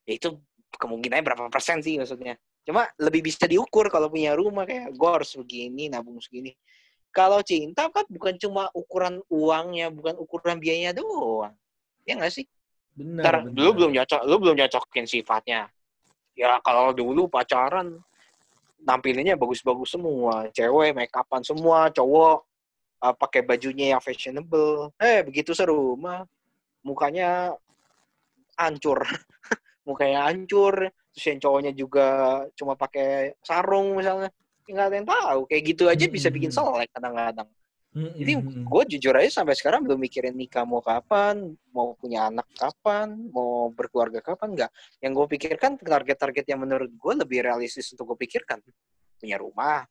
[0.07, 0.39] ya itu
[0.81, 2.39] kemungkinannya berapa persen sih maksudnya.
[2.65, 6.57] Cuma lebih bisa diukur kalau punya rumah kayak gue harus begini nabung segini
[7.09, 11.53] kalau cinta kan bukan cuma ukuran uangnya, bukan ukuran biayanya doang.
[12.05, 12.45] Ya nggak sih?
[12.93, 13.23] Benar.
[13.23, 13.63] Ntar, benar.
[13.65, 15.69] Lu belum nyocok, lu belum nyocokin sifatnya.
[16.37, 17.99] Ya kalau dulu pacaran
[18.79, 22.47] nampilinnya bagus-bagus semua, cewek make upan semua, cowok
[23.03, 24.95] uh, pakai bajunya yang fashionable.
[25.01, 26.23] Eh begitu seru mah
[26.85, 27.57] mukanya
[28.55, 29.03] hancur.
[29.87, 32.07] mukanya hancur, terus yang cowoknya juga
[32.53, 34.29] cuma pakai sarung misalnya
[34.73, 37.49] nggak ada yang tahu kayak gitu aja bisa bikin selek kadang-kadang
[37.89, 38.37] jadi
[38.69, 43.73] gue jujur aja sampai sekarang belum mikirin nikah mau kapan, mau punya anak kapan, mau
[43.73, 44.71] berkeluarga kapan, enggak.
[45.01, 48.61] Yang gue pikirkan target-target yang menurut gue lebih realistis untuk gue pikirkan.
[49.17, 49.89] Punya rumah,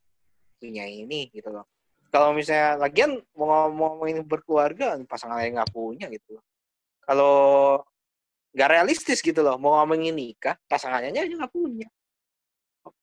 [0.55, 1.67] punya ini gitu loh.
[2.07, 6.39] Kalau misalnya lagian mau ngomongin berkeluarga, pasangan lain nggak punya gitu.
[7.03, 7.83] Kalau
[8.55, 11.91] nggak realistis gitu loh, mau ngomongin nikah, pasangannya aja nggak punya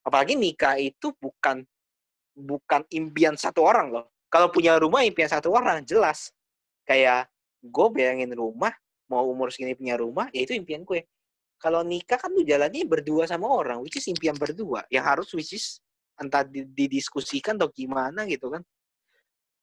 [0.07, 1.66] apalagi nikah itu bukan
[2.38, 4.07] bukan impian satu orang loh.
[4.31, 6.31] Kalau punya rumah impian satu orang jelas.
[6.87, 7.27] Kayak
[7.59, 8.71] gue bayangin rumah
[9.11, 11.07] mau umur segini punya rumah, ya itu impian gue.
[11.57, 14.85] Kalau nikah kan lu jalannya berdua sama orang, which is impian berdua.
[14.92, 15.81] Yang harus which is
[16.21, 18.62] entah didiskusikan atau gimana gitu kan.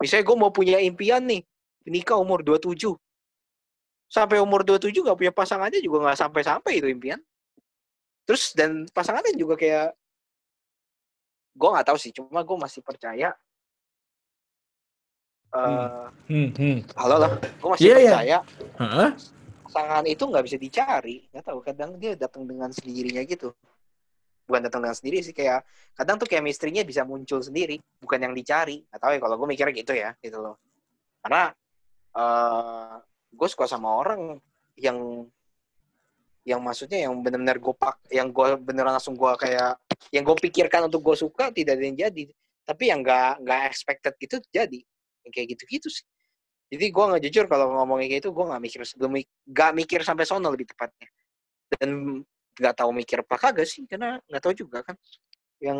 [0.01, 1.45] Misalnya gue mau punya impian nih,
[1.87, 2.97] nikah umur 27.
[4.09, 7.19] Sampai umur 27 gak punya pasangannya juga gak sampai-sampai itu impian.
[8.25, 9.93] Terus dan pasangannya juga kayak
[11.53, 13.29] gue nggak tahu sih cuma gue masih percaya
[15.53, 16.49] uh, hmm.
[16.49, 16.77] Hmm, hmm.
[16.97, 18.09] halo lah gue masih yeah, iya.
[18.09, 18.41] percaya yeah.
[18.81, 19.11] Huh?
[19.69, 23.53] pasangan itu nggak bisa dicari nggak tahu kadang dia datang dengan sendirinya gitu
[24.43, 25.63] bukan datang dengan sendiri sih kayak
[25.95, 29.47] kadang tuh kayak misterinya bisa muncul sendiri bukan yang dicari nggak tahu ya kalau gue
[29.47, 30.55] mikirnya gitu ya gitu loh
[31.23, 31.53] karena
[32.17, 32.99] uh,
[33.33, 34.37] gue suka sama orang
[34.77, 35.25] yang
[36.43, 39.79] yang maksudnya yang benar-benar gue pak yang gue beneran langsung gue kayak
[40.11, 42.25] yang gue pikirkan untuk gue suka tidak ada yang jadi.
[42.63, 44.79] Tapi yang nggak nggak expected gitu jadi.
[45.23, 46.05] Yang kayak gitu-gitu sih.
[46.73, 49.11] Jadi gue nggak jujur kalau ngomongin kayak itu gue nggak mikir sebelum
[49.45, 51.07] nggak mikir sampai sono lebih tepatnya.
[51.69, 52.21] Dan
[52.53, 54.97] nggak tahu mikir apa kagak sih karena nggak tahu juga kan.
[55.61, 55.79] Yang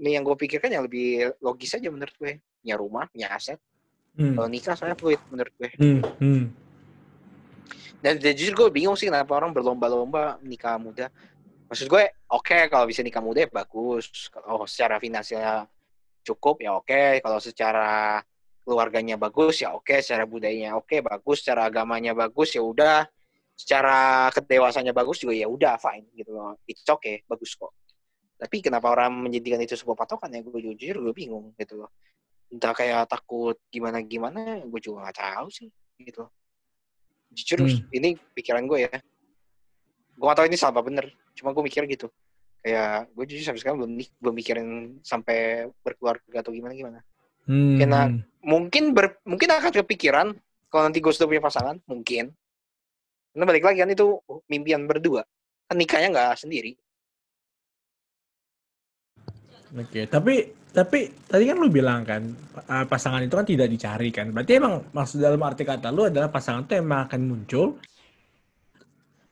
[0.00, 2.40] yang gue pikirkan yang lebih logis aja menurut gue.
[2.62, 3.60] Punya rumah punya aset.
[4.14, 4.38] Hmm.
[4.38, 5.70] kalau nikah saya fluid menurut gue.
[5.74, 6.00] Hmm.
[6.22, 6.44] Hmm.
[7.98, 11.10] Dan, dan jujur gue bingung sih kenapa orang berlomba-lomba nikah muda.
[11.66, 12.04] Maksud gue
[12.34, 14.28] oke okay, kalau bisa nikah muda ya bagus.
[14.28, 15.70] Kalau secara finansialnya
[16.26, 16.90] cukup ya oke.
[16.90, 17.22] Okay.
[17.22, 18.18] kalau secara
[18.64, 19.98] keluarganya bagus ya oke okay.
[20.02, 21.46] secara budayanya oke okay, bagus.
[21.46, 23.06] Secara agamanya bagus ya udah.
[23.54, 26.58] Secara kedewasanya bagus juga ya udah fine gitu loh.
[26.66, 27.70] It's okay bagus kok.
[28.34, 30.42] Tapi kenapa orang menjadikan itu sebuah patokan ya?
[30.42, 31.94] Gue jujur gue bingung gitu loh.
[32.50, 35.70] Entah kayak takut gimana gimana gue juga nggak tahu sih
[36.02, 36.26] gitu.
[36.26, 36.32] Loh
[37.34, 37.90] jujur hmm.
[37.90, 38.94] ini pikiran gue ya.
[40.14, 42.06] Gue gak tau ini salah bener cuma gue mikir gitu
[42.64, 43.92] kayak gue jujur sampai sekarang belum
[44.24, 44.68] belum mikirin
[45.04, 46.98] sampai berkeluarga atau gimana gimana
[47.44, 47.76] hmm.
[47.76, 48.00] karena
[48.40, 50.32] mungkin ber, mungkin akan kepikiran
[50.72, 52.32] kalau nanti gue sudah punya pasangan mungkin
[53.36, 54.16] karena balik lagi kan itu
[54.48, 55.28] mimpian berdua
[55.68, 56.72] kan nikahnya nggak sendiri
[59.76, 60.08] oke okay.
[60.08, 62.34] tapi tapi tadi kan lu bilang kan
[62.66, 64.34] pasangan itu kan tidak dicari kan.
[64.34, 67.78] Berarti emang maksud dalam arti kata lu adalah pasangan itu emang akan muncul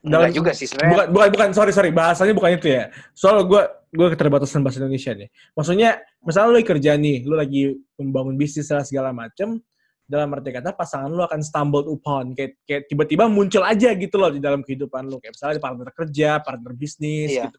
[0.02, 0.90] dalam Enggak juga sih sebenarnya.
[0.90, 2.90] Bukan, bukan, bukan, sorry, sorry, bahasanya bukan itu ya.
[3.14, 3.62] Soal gue
[3.94, 5.30] gue keterbatasan bahasa Indonesia nih.
[5.54, 5.90] Maksudnya,
[6.26, 9.62] misalnya lu kerja nih, lu lagi membangun bisnis dan segala macem,
[10.10, 14.34] dalam arti kata pasangan lu akan stumbled upon, kayak, kayak tiba-tiba muncul aja gitu loh
[14.34, 15.22] di dalam kehidupan lu.
[15.22, 17.46] Kayak misalnya partner kerja, partner bisnis, iya.
[17.46, 17.58] gitu.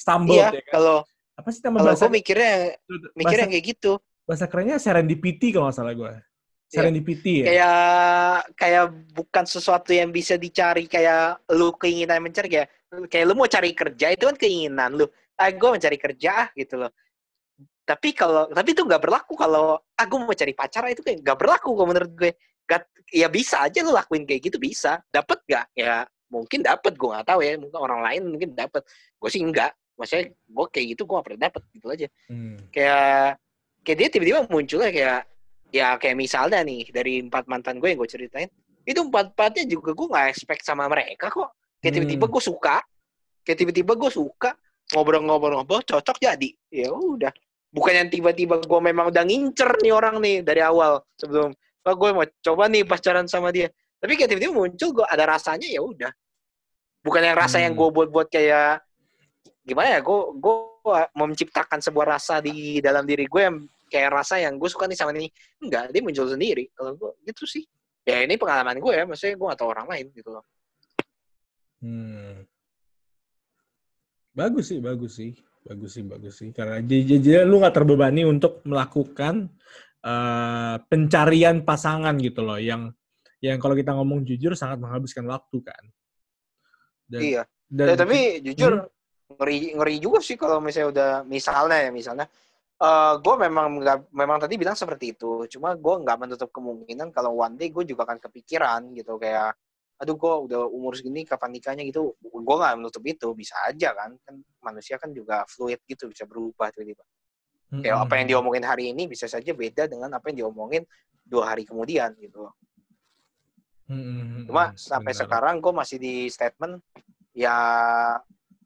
[0.00, 0.72] Stumbled iya, ya kan?
[0.72, 0.96] kalau
[1.36, 1.92] apa sih nama bahasa?
[1.92, 2.54] Kalau gue mikirnya
[3.12, 3.92] mikirnya kayak gitu.
[4.24, 6.12] Bahasa kerennya serendipity kalau nggak salah gue.
[6.72, 6.80] Iya.
[6.80, 7.44] Serendipity ya.
[7.44, 12.68] Kayak kayak bukan sesuatu yang bisa dicari kayak lu keinginan mencari kayak
[13.12, 15.04] kayak lu mau cari kerja itu kan keinginan lu.
[15.36, 16.90] Ah gue mencari kerja gitu loh.
[17.84, 21.38] Tapi kalau tapi itu nggak berlaku kalau aku ah, mau cari pacar itu kayak nggak
[21.38, 22.32] berlaku kalau menurut gue.
[22.62, 25.02] Gak, ya bisa aja lu lakuin kayak gitu bisa.
[25.12, 25.66] Dapat gak?
[25.76, 28.80] Ya mungkin dapat gue nggak tahu ya mungkin orang lain mungkin dapat
[29.20, 32.72] gue sih enggak maksudnya gue kayak gitu gue gak pernah dapet gitu aja hmm.
[32.72, 33.36] kayak
[33.84, 35.20] kayak dia tiba-tiba munculnya kayak
[35.72, 38.50] ya kayak misalnya nih dari empat mantan gue yang gue ceritain
[38.84, 41.54] itu empat empatnya juga gue nggak expect sama mereka kok.
[41.82, 42.34] Kayak tiba-tiba hmm.
[42.34, 42.76] gue suka
[43.42, 44.50] kayak tiba-tiba gue suka
[44.94, 46.50] ngobrol-ngobrol-ngobrol cocok jadi.
[46.70, 47.32] Ya udah.
[47.72, 51.54] Bukan yang tiba-tiba gue memang udah ngincer nih orang nih dari awal sebelum.
[51.82, 53.70] Oh, gue mau coba nih pacaran sama dia.
[53.98, 56.12] Tapi kayak tiba-tiba muncul gue ada rasanya ya udah.
[57.02, 57.64] Bukan yang rasa hmm.
[57.70, 58.82] yang gue buat-buat kayak
[59.62, 60.56] gimana ya gue gue
[61.14, 65.12] menciptakan sebuah rasa di dalam diri gue yang kayak rasa yang gue suka nih sama
[65.12, 65.28] ini
[65.60, 66.72] enggak dia muncul sendiri.
[66.72, 67.64] Kalau gue gitu sih.
[68.08, 69.04] Ya ini pengalaman gue ya.
[69.04, 70.44] Maksudnya gue atau orang lain gitu loh.
[71.82, 72.46] Hmm.
[74.32, 75.36] bagus sih bagus sih.
[75.62, 76.48] Bagus sih bagus sih.
[76.56, 79.52] Karena jadi lu nggak terbebani untuk melakukan
[80.00, 82.56] uh, pencarian pasangan gitu loh.
[82.56, 82.96] Yang
[83.42, 85.84] yang kalau kita ngomong jujur sangat menghabiskan waktu kan.
[87.10, 87.42] Dan, iya.
[87.68, 89.36] dan, ya, tapi jujur hmm?
[89.36, 92.26] ngeri ngeri juga sih kalau misalnya udah misalnya ya misalnya
[92.82, 95.46] uh, gue memang nggak memang tadi bilang seperti itu.
[95.46, 99.16] Cuma gue nggak menutup kemungkinan kalau one day gue juga akan kepikiran gitu.
[99.22, 99.54] Kayak
[100.02, 101.86] aduh gue udah umur segini kapan nikahnya?
[101.86, 102.12] Gitu.
[102.18, 103.30] Gue nggak menutup itu.
[103.38, 104.18] Bisa aja kan.
[104.26, 107.06] Kan manusia kan juga fluid gitu bisa berubah tiba-tiba.
[107.72, 107.88] Mm-hmm.
[107.88, 110.84] kayak apa yang diomongin hari ini bisa saja beda dengan apa yang diomongin
[111.24, 112.52] dua hari kemudian gitu.
[113.88, 114.44] Mm-hmm.
[114.44, 115.20] cuma sampai Benar.
[115.24, 116.84] sekarang gue masih di statement
[117.32, 117.56] ya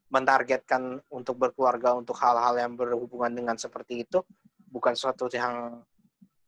[0.06, 4.22] mentargetkan untuk berkeluarga untuk hal-hal yang berhubungan dengan seperti itu
[4.70, 5.82] bukan suatu yang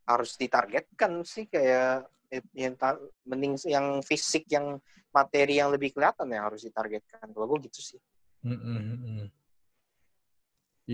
[0.09, 2.07] harus ditargetkan sih kayak
[2.53, 2.77] yang
[3.25, 4.79] mending yang fisik yang
[5.13, 7.33] materi yang lebih kelihatan yang harus ditargetkan.
[7.33, 8.01] Kalau gue gitu sih.
[8.45, 9.29] Mm-hmm.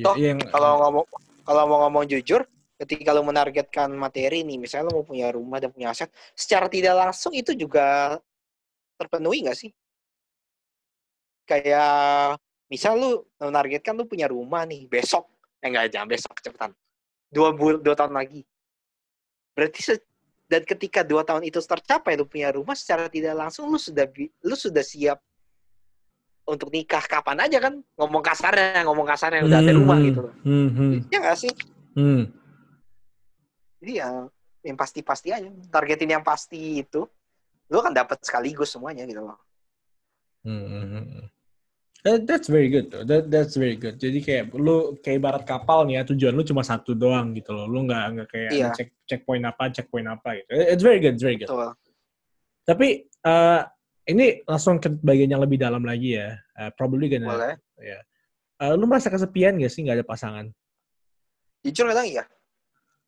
[0.03, 1.07] Toh, yang, kalau ngomong
[1.47, 2.43] kalau mau ngomong jujur
[2.75, 6.99] ketika lo menargetkan materi nih misalnya lo mau punya rumah dan punya aset secara tidak
[6.99, 8.19] langsung itu juga
[8.99, 9.71] terpenuhi nggak sih?
[11.47, 12.41] Kayak
[12.75, 15.31] misal lu menargetkan lu punya rumah nih besok
[15.63, 16.71] eh enggak jangan besok cepetan.
[17.31, 18.43] Dua bul dua tahun lagi.
[19.55, 19.95] Berarti se
[20.51, 24.05] dan ketika dua tahun itu tercapai lu punya rumah secara tidak langsung lu sudah
[24.43, 25.23] lu sudah siap
[26.45, 27.01] untuk nikah.
[27.07, 30.35] Kapan aja kan ngomong kasarnya ngomong kasarnya udah ada rumah hmm, gitu loh.
[30.43, 30.93] hmm, hmm.
[31.09, 31.53] ya nggak sih?
[31.95, 32.27] Hmm.
[33.79, 34.09] jadi ya
[34.67, 35.49] yang pasti-pasti aja.
[35.71, 37.07] Targetin yang pasti itu
[37.71, 39.39] lu akan dapat sekaligus semuanya gitu loh.
[40.45, 41.25] Hmm.
[42.05, 43.01] That, that's very good tuh.
[43.09, 43.97] That, that's very good.
[43.97, 47.65] Jadi kayak lu kayak barat kapal nih ya tujuan lu cuma satu doang gitu loh.
[47.65, 48.69] Lu nggak nggak kayak iya.
[48.77, 50.53] cek checkpoint apa checkpoint apa gitu.
[50.53, 51.49] It's very good, it's very good.
[51.49, 51.73] Betul.
[52.69, 53.65] Tapi uh,
[54.05, 56.37] ini langsung ke bagian yang lebih dalam lagi ya.
[56.53, 57.25] Uh, probably gonna.
[57.25, 57.57] Boleh.
[57.81, 58.05] Ya.
[58.61, 60.47] Uh, lu merasa kesepian gak sih nggak ada pasangan?
[61.65, 62.29] Jujur kadang iya.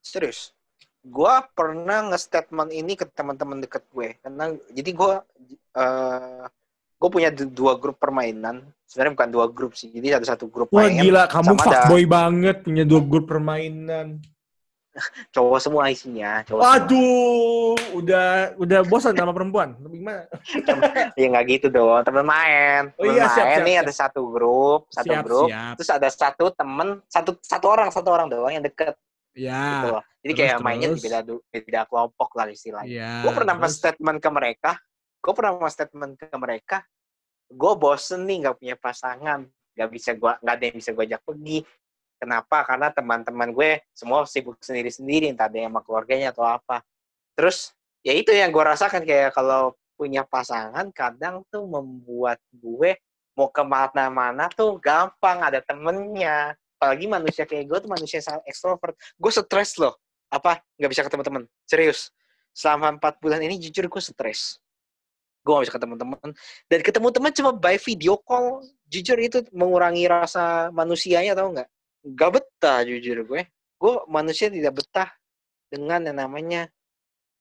[0.00, 0.56] Serius.
[1.04, 4.16] Gua pernah nge-statement ini ke teman-teman deket gue.
[4.24, 5.20] Karena jadi gua
[5.76, 6.48] uh,
[6.96, 10.88] gue punya dua grup permainan sebenarnya bukan dua grup sih jadi ada satu grup wah
[10.88, 12.12] main, gila kamu fuckboy ada...
[12.12, 14.24] banget punya dua grup permainan
[15.34, 17.96] cowok semua isinya cowok Waduh, semua.
[18.00, 20.24] udah udah bosan sama perempuan gimana
[21.20, 23.84] ya nggak gitu dong teman main temen oh, iya, siap, main siap, nih siap.
[23.84, 25.74] ada satu grup satu siap, grup siap.
[25.76, 28.96] terus ada satu temen satu satu orang satu orang doang yang deket
[29.36, 29.88] ya gitu
[30.24, 30.64] jadi terus, kayak terus.
[30.64, 31.18] mainnya di beda
[31.52, 33.76] beda kelompok lah istilahnya ya, gue pernah terus.
[33.76, 34.72] statement ke mereka
[35.26, 36.86] gue pernah mau statement ke mereka
[37.50, 41.22] gue bosen nih nggak punya pasangan nggak bisa gue nggak ada yang bisa gue ajak
[41.22, 41.58] pergi.
[42.16, 42.64] Kenapa?
[42.64, 46.80] Karena teman-teman gue semua sibuk sendiri-sendiri entah ada yang sama keluarganya atau apa.
[47.36, 52.96] Terus ya itu yang gue rasakan kayak kalau punya pasangan kadang tuh membuat gue
[53.36, 56.56] mau ke mana-mana tuh gampang ada temennya.
[56.80, 58.96] Apalagi manusia kayak gue tuh manusia sangat ekstrovert.
[59.20, 60.00] Gue stres loh.
[60.32, 60.64] Apa?
[60.80, 61.42] Nggak bisa ketemu temen.
[61.68, 62.08] Serius.
[62.56, 64.56] Selama empat bulan ini jujur gue stres
[65.46, 66.28] gue gak bisa ketemu teman.
[66.66, 68.66] Dan ketemu teman cuma by video call.
[68.90, 71.68] Jujur itu mengurangi rasa manusianya tau nggak?
[72.18, 73.46] Gak betah jujur gue.
[73.78, 75.10] Gue manusia tidak betah
[75.70, 76.66] dengan yang namanya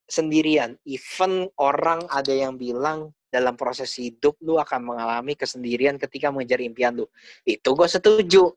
[0.06, 0.78] sendirian.
[0.86, 6.94] Even orang ada yang bilang dalam proses hidup lu akan mengalami kesendirian ketika mengejar impian
[6.94, 7.06] lu.
[7.42, 8.54] Itu gue setuju.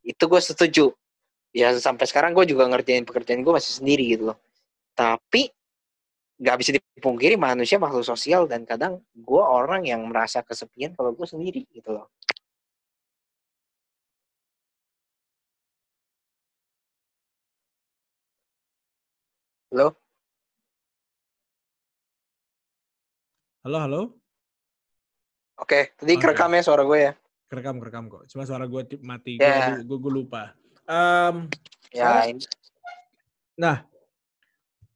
[0.00, 0.88] Itu gue setuju.
[1.54, 4.38] Ya sampai sekarang gue juga ngerjain pekerjaan gue masih sendiri gitu loh.
[4.96, 5.52] Tapi
[6.44, 11.24] nggak bisa dipungkiri manusia makhluk sosial dan kadang gue orang yang merasa kesepian kalau gue
[11.24, 12.12] sendiri gitu loh.
[19.72, 19.96] Halo?
[23.64, 24.00] Halo, halo?
[25.56, 26.20] Oke, tadi okay.
[26.20, 27.12] kerekamnya suara gue ya?
[27.48, 28.28] Kerekam, kerekam kok.
[28.28, 29.80] Cuma suara gue mati, yeah.
[29.80, 30.52] gue, gue, lupa.
[30.84, 31.48] Um,
[31.88, 32.44] ya, ini.
[33.56, 33.88] Nah,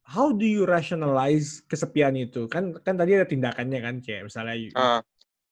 [0.09, 2.49] how do you rationalize kesepian itu?
[2.49, 5.05] Kan kan tadi ada tindakannya kan, kayak misalnya you, uh.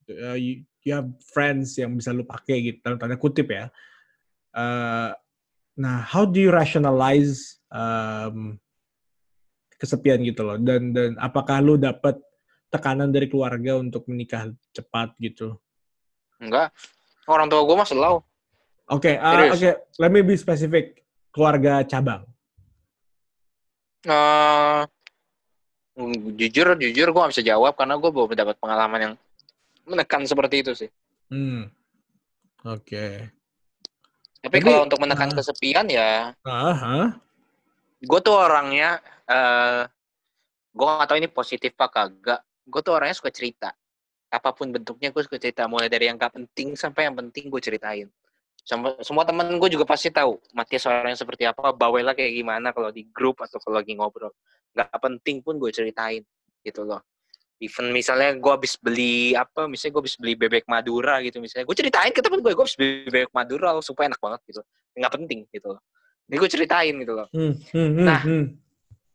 [0.10, 3.70] Uh, you, you have friends yang bisa lu pakai gitu, dalam tanda kutip ya.
[4.58, 5.14] Uh,
[5.78, 8.58] nah, how do you rationalize um,
[9.78, 10.58] kesepian gitu loh?
[10.58, 12.18] Dan dan apakah lu dapat
[12.74, 15.54] tekanan dari keluarga untuk menikah cepat gitu?
[16.42, 16.74] Enggak.
[17.30, 18.20] Orang tua gue mah selalu.
[18.88, 19.60] Oke, okay, uh, oke.
[19.60, 19.74] Okay.
[20.00, 21.04] Let me be specific.
[21.36, 22.26] Keluarga cabang.
[24.08, 24.88] Uh,
[26.40, 29.14] jujur, jujur gue gak bisa jawab karena gue belum mendapat pengalaman yang
[29.84, 30.90] menekan seperti itu sih.
[31.28, 31.68] Hmm.
[32.64, 32.88] Oke.
[32.88, 33.14] Okay.
[34.48, 37.08] Tapi kalau untuk menekan uh, kesepian ya, uh, huh?
[38.00, 39.84] gue tuh orangnya, uh,
[40.72, 42.42] gue gak tahu ini positif apa kagak.
[42.64, 43.76] Gue tuh orangnya suka cerita.
[44.32, 45.68] Apa pun bentuknya gue suka cerita.
[45.68, 48.08] Mulai dari yang gak penting sampai yang penting gue ceritain
[48.68, 52.92] semua, semua temen gue juga pasti tahu Matias orangnya seperti apa, bawelnya kayak gimana kalau
[52.92, 54.36] di grup atau kalau lagi ngobrol.
[54.76, 56.20] Gak penting pun gue ceritain
[56.68, 57.00] gitu loh.
[57.64, 61.78] Even misalnya gue habis beli apa, misalnya gue habis beli bebek Madura gitu misalnya, gue
[61.80, 64.62] ceritain ke temen gue, gue habis beli bebek Madura loh, supaya enak banget gitu.
[65.00, 65.82] Nggak penting gitu loh.
[66.28, 67.28] Ini gue ceritain gitu loh.
[67.32, 68.46] Hmm, hmm, hmm, nah, hmm.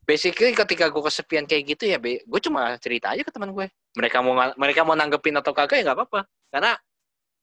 [0.09, 3.69] basically ketika gue kesepian kayak gitu ya, gue cuma cerita aja ke teman gue.
[4.01, 6.25] Mereka mau mereka mau nanggepin atau kagak ya nggak apa-apa.
[6.49, 6.73] Karena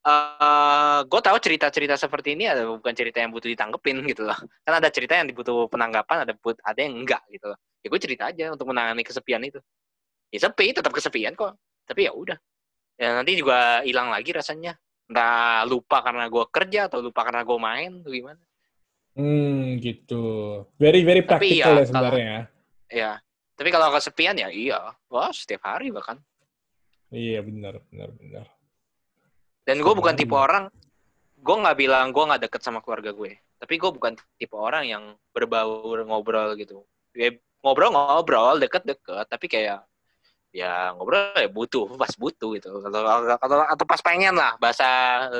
[0.05, 4.37] uh, eh, gue tahu cerita-cerita seperti ini ada bukan cerita yang butuh ditanggepin gitu loh.
[4.65, 7.59] Kan ada cerita yang dibutuh penanggapan, ada but ada yang enggak gitu loh.
[7.83, 9.59] Ya gue cerita aja untuk menangani kesepian itu.
[10.29, 11.57] Ya sepi, tetap kesepian kok.
[11.87, 12.37] Tapi ya udah.
[12.99, 14.75] Ya nanti juga hilang lagi rasanya.
[15.09, 18.41] Entah lupa karena gue kerja atau lupa karena gue main atau gimana.
[19.17, 20.23] Hmm, gitu.
[20.77, 22.41] Very very practical ya, ya sebenarnya ya.
[22.89, 23.11] Ya.
[23.57, 24.95] Tapi kalau kesepian ya iya.
[25.11, 26.21] Wah, setiap hari bahkan.
[27.09, 28.45] Iya, benar, benar, benar.
[29.69, 30.65] Dan gue bukan tipe orang,
[31.37, 33.37] gue nggak bilang gue nggak deket sama keluarga gue.
[33.61, 36.81] Tapi gue bukan tipe orang yang berbaur ngobrol gitu.
[37.13, 39.85] Ya, ngobrol-ngobrol, deket-deket, tapi kayak
[40.49, 42.81] ya ngobrol ya butuh pas butuh gitu.
[42.81, 43.05] Atau,
[43.37, 44.89] atau atau pas pengen lah bahasa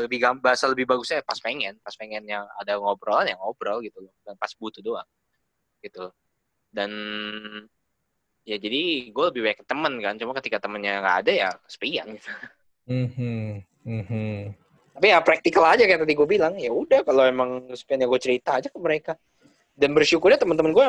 [0.06, 1.82] lebih bahasa lebih bagusnya pas pengen.
[1.82, 4.14] Pas pengen yang ada ngobrol yang ngobrol gitu loh.
[4.22, 5.10] Dan pas butuh doang
[5.82, 6.14] gitu.
[6.70, 6.92] Dan
[8.46, 10.22] ya jadi gue lebih baik temen kan.
[10.22, 12.30] Cuma ketika temennya nggak ada ya sepian gitu.
[12.90, 13.69] Mm-hmm.
[13.86, 14.36] Mm-hmm.
[15.00, 16.54] Tapi ya praktikal aja kayak tadi gue bilang.
[16.60, 19.14] Ya udah kalau emang sepiannya gue cerita aja ke mereka.
[19.76, 20.88] Dan bersyukurnya teman-teman gue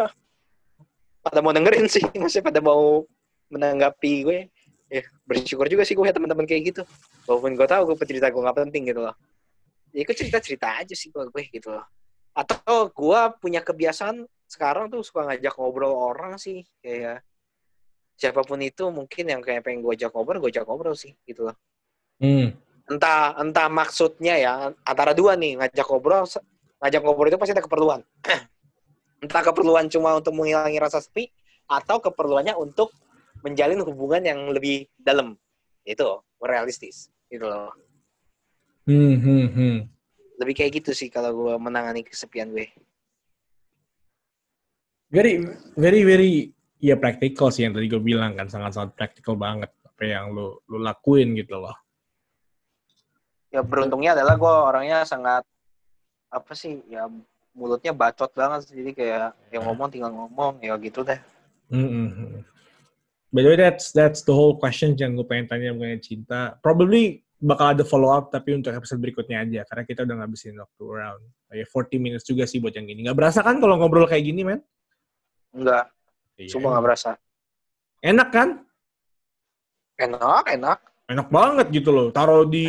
[1.21, 3.07] pada mau dengerin sih, masih pada mau
[3.51, 4.39] menanggapi gue
[4.91, 6.83] ya bersyukur juga sih gue ya teman-teman kayak gitu
[7.31, 9.15] walaupun gue tahu gue cerita gue nggak penting gitu loh
[9.95, 11.87] ya gue cerita cerita aja sih gue gue gitu loh
[12.35, 17.23] atau gue punya kebiasaan sekarang tuh suka ngajak ngobrol orang sih kayak
[18.19, 21.47] siapa pun itu mungkin yang kayak pengen gue ajak ngobrol gue ajak ngobrol sih gitu
[21.47, 21.57] loh
[22.19, 22.51] hmm.
[22.91, 26.27] Entah entah maksudnya ya antara dua nih ngajak ngobrol
[26.83, 28.01] ngajak ngobrol itu pasti ada keperluan.
[29.23, 31.29] Entah keperluan cuma untuk menghilangi rasa sepi
[31.69, 32.89] atau keperluannya untuk
[33.45, 35.37] menjalin hubungan yang lebih dalam.
[35.85, 37.69] Itu realistis gitu loh.
[38.89, 39.77] Hmm, hmm, hmm.
[40.41, 42.73] lebih kayak gitu sih kalau gue menangani kesepian gue.
[45.13, 45.45] Very
[45.77, 46.33] very very
[46.81, 50.57] ya praktikal sih yang tadi gue bilang kan sangat sangat praktikal banget apa yang lu
[50.65, 51.77] lu lakuin gitu loh
[53.51, 55.43] ya beruntungnya adalah gue orangnya sangat
[56.31, 57.11] apa sih ya
[57.51, 61.19] mulutnya bacot banget jadi kayak yang ngomong tinggal ngomong ya gitu deh.
[61.71, 62.47] Mm-hmm.
[63.31, 66.59] By the way, that's that's the whole question yang gue pengen tanya mengenai cinta.
[66.63, 70.83] Probably bakal ada follow up tapi untuk episode berikutnya aja karena kita udah ngabisin waktu
[70.85, 73.07] around ya 40 minutes juga sih buat yang gini.
[73.07, 74.63] Gak berasa kan kalau ngobrol kayak gini, men?
[75.55, 75.91] Enggak.
[76.39, 76.51] Iya.
[76.55, 77.11] Cuma gak berasa.
[78.03, 78.49] Enak kan?
[79.99, 82.09] Enak, enak enak banget gitu loh.
[82.15, 82.67] Taruh di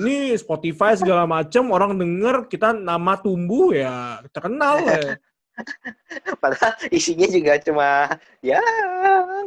[0.00, 5.20] ini Spotify segala macam orang denger kita nama tumbuh ya terkenal ya.
[6.42, 8.08] Padahal isinya juga cuma
[8.40, 8.58] ya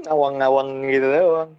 [0.06, 1.52] ngawang-ngawang gitu doang.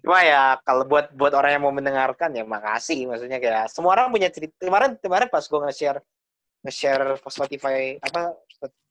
[0.00, 4.14] Cuma ya kalau buat buat orang yang mau mendengarkan ya makasih maksudnya kayak semua orang
[4.14, 4.54] punya cerita.
[4.62, 6.00] Kemarin kemarin pas gue nge-share
[6.62, 8.38] nge-share Spotify apa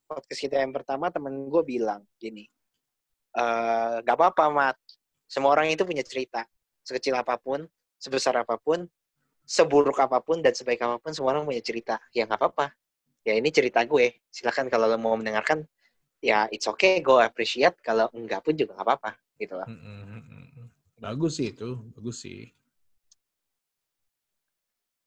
[0.10, 2.43] podcast kita yang pertama temen gue bilang gini.
[3.30, 4.78] Uh, gak apa-apa mat
[5.30, 6.41] semua orang itu punya cerita
[6.90, 7.70] sekecil apa pun,
[8.02, 8.90] sebesar apa pun,
[9.46, 12.02] seburuk apa pun dan sebaik apa pun semua orang punya cerita.
[12.10, 12.74] Ya nggak apa-apa.
[13.22, 14.26] Ya ini cerita gue.
[14.34, 15.62] Silakan kalau lo mau mendengarkan,
[16.18, 17.78] ya it's okay, gue appreciate.
[17.86, 19.70] Kalau enggak pun juga nggak apa-apa, gitu lah.
[20.98, 22.50] Bagus sih itu, bagus sih.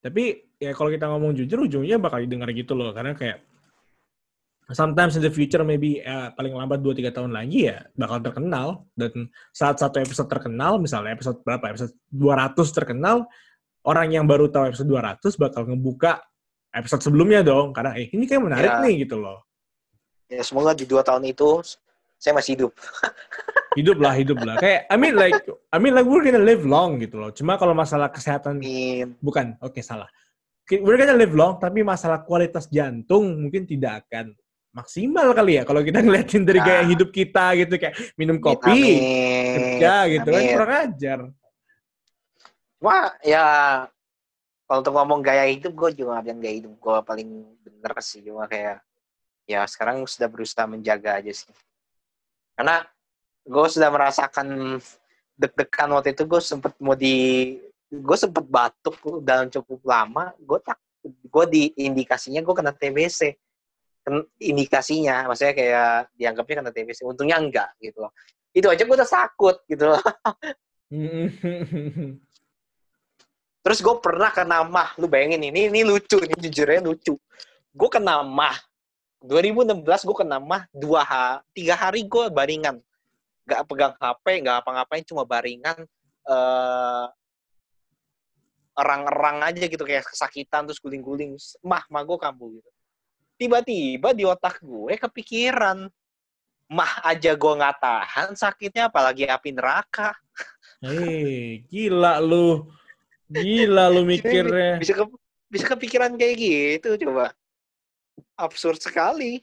[0.03, 2.91] Tapi ya kalau kita ngomong jujur, ujungnya bakal didengar gitu loh.
[2.91, 3.52] Karena kayak
[4.71, 8.87] sometimes in the future maybe uh, paling lambat 2 3 tahun lagi ya bakal terkenal
[8.95, 13.27] dan saat satu episode terkenal misalnya episode berapa episode 200 terkenal
[13.83, 16.23] orang yang baru tahu episode 200 bakal ngebuka
[16.73, 18.81] episode sebelumnya dong karena eh ini kayak menarik ya.
[18.81, 19.45] nih gitu loh.
[20.33, 21.61] Ya semoga di dua tahun itu
[22.17, 22.73] saya masih hidup.
[23.79, 24.57] hidup lah, hidup lah.
[24.57, 25.37] Kayak I mean like
[25.69, 27.31] I mean like we're gonna live long gitu loh.
[27.37, 29.13] Cuma kalau masalah kesehatan Amin.
[29.21, 30.09] bukan, oke okay, salah.
[30.73, 34.33] We're gonna live long, tapi masalah kualitas jantung mungkin tidak akan
[34.73, 36.89] maksimal kali ya kalau kita ngeliatin dari gaya nah.
[36.89, 39.55] hidup kita gitu kayak minum kopi Amin.
[39.57, 41.19] kerja gitu kan kurang ajar.
[42.83, 43.47] Wah ya
[44.73, 47.29] kalau untuk ngomong gaya hidup gue juga gak bilang gaya hidup gue paling
[47.61, 48.81] bener sih cuma kayak
[49.45, 51.53] ya sekarang sudah berusaha menjaga aja sih
[52.57, 52.81] karena
[53.45, 54.81] gue sudah merasakan
[55.37, 57.59] deg-degan waktu itu gue sempet mau di
[57.93, 63.37] gue sempet batuk dalam cukup lama gue tak gue di indikasinya gue kena TBC
[64.43, 68.13] indikasinya, maksudnya kayak dianggapnya kena TBC, untungnya enggak gitu loh.
[68.51, 70.03] Itu aja gue udah takut gitu loh.
[73.63, 77.15] Terus gue pernah kena mah, lu bayangin ini, ini lucu, ini jujurnya lucu.
[77.71, 78.59] Gue kena mah,
[79.23, 82.83] 2016 gue kena mah dua ha tiga hari gue baringan,
[83.47, 85.87] gak pegang HP, gak apa-ngapain, cuma baringan,
[86.27, 87.07] uh,
[88.75, 89.87] erang-erang aja gitu.
[89.87, 92.71] Kayak kesakitan terus guling-guling, mah mah gue kambuh gitu
[93.43, 95.91] tiba-tiba di otak gue kepikiran
[96.71, 100.15] mah aja gue nggak tahan sakitnya apalagi api neraka.
[100.79, 102.71] Hei, gila lu.
[103.27, 104.79] Gila lu mikirnya.
[104.79, 105.05] Bisa ke,
[105.51, 107.35] bisa kepikiran kayak gitu coba.
[108.39, 109.43] Absurd sekali.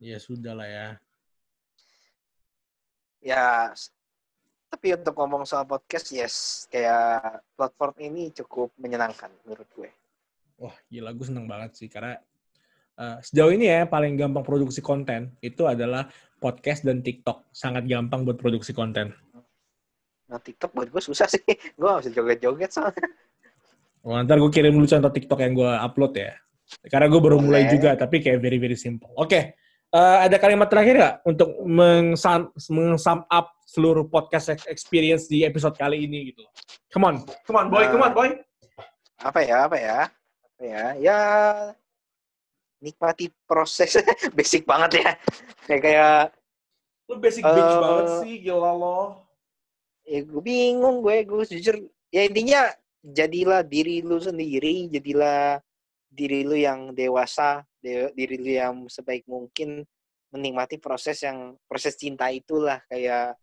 [0.00, 0.88] Ya sudah lah ya.
[3.18, 3.74] Ya,
[4.70, 6.36] tapi untuk ngomong soal podcast, yes,
[6.70, 9.90] kayak platform ini cukup menyenangkan menurut gue.
[10.58, 12.18] Wah, gila gue seneng banget sih karena
[12.98, 16.10] uh, sejauh ini ya paling gampang produksi konten itu adalah
[16.42, 17.46] podcast dan TikTok.
[17.54, 19.14] Sangat gampang buat produksi konten.
[20.28, 21.42] Nah, TikTok buat gue susah sih.
[21.78, 23.06] gue gak bisa joget-joget soalnya.
[24.02, 26.32] Oh, ntar gue kirim dulu contoh TikTok yang gue upload ya.
[26.90, 29.08] Karena gue baru mulai juga, tapi kayak very, very simple.
[29.16, 29.42] Oke, okay.
[29.96, 36.04] uh, ada kalimat terakhir nggak untuk meng-sum, meng-sum up seluruh podcast experience di episode kali
[36.04, 36.44] ini gitu?
[36.92, 37.14] Come on,
[37.48, 38.28] come on boy, come on boy.
[39.24, 40.12] Apa ya, apa ya?
[40.58, 41.18] Ya ya
[42.82, 43.98] nikmati proses.
[44.36, 45.10] Basic banget ya.
[45.66, 46.20] Kayak kayak
[47.08, 49.24] lu basic uh, bitch banget sih gila lo.
[50.04, 51.76] ya gue bingung gue gue jujur
[52.12, 52.68] ya intinya
[53.00, 55.56] jadilah diri lu sendiri jadilah
[56.12, 59.88] diri lu yang dewasa diri lu yang sebaik mungkin
[60.32, 62.80] menikmati proses yang proses cinta itulah.
[62.88, 63.36] Kayak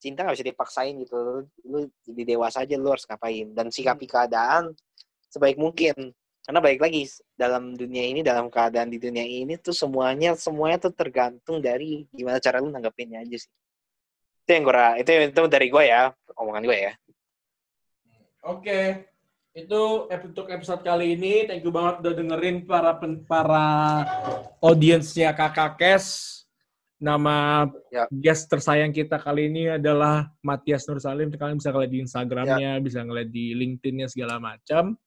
[0.00, 1.48] cinta nggak bisa dipaksain gitu.
[1.64, 3.46] Lu jadi dewasa aja lu harus ngapain?
[3.56, 4.12] Dan sikapi hmm.
[4.12, 4.64] keadaan
[5.30, 7.02] sebaik mungkin karena baik lagi
[7.36, 12.40] dalam dunia ini dalam keadaan di dunia ini tuh semuanya semuanya tuh tergantung dari gimana
[12.40, 13.52] cara lu nanggepinnya aja sih
[14.44, 16.92] itu yang gue itu itu dari gue ya omongan gue ya
[18.48, 18.84] oke okay.
[19.52, 22.96] itu untuk episode kali ini thank you banget udah dengerin para
[23.28, 23.68] para
[24.64, 26.40] audiensnya kakak Kes
[27.00, 28.04] nama ya.
[28.12, 31.32] guest tersayang kita kali ini adalah Matias Nur Salim.
[31.32, 32.84] Kalian bisa ngeliat di Instagramnya, ya.
[32.84, 35.00] bisa ngeliat di LinkedIn-nya segala macam.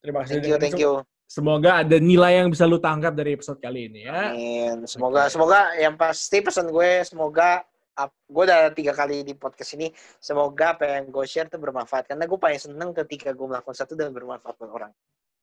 [0.00, 0.40] Terima kasih.
[0.40, 0.92] Thank you, thank you.
[1.30, 4.34] Semoga ada nilai yang bisa lu tangkap dari episode kali ini ya.
[4.34, 4.82] Amin.
[4.88, 5.32] Semoga, okay.
[5.32, 7.62] semoga yang pasti pesan gue, semoga
[8.08, 9.90] gue udah tiga kali di podcast ini
[10.22, 13.98] semoga apa yang gue share tuh bermanfaat karena gue paling seneng ketika gue melakukan satu
[13.98, 14.92] dan bermanfaat buat orang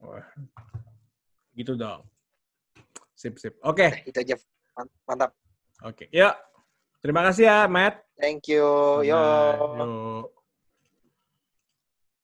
[0.02, 0.26] Wah.
[1.54, 2.08] gitu dong
[3.14, 4.08] sip sip oke okay.
[4.08, 4.36] itu aja
[5.06, 5.36] mantap
[5.84, 6.08] oke okay.
[6.10, 6.34] ya
[7.04, 8.66] terima kasih ya Matt thank you
[9.04, 10.37] yo, yo.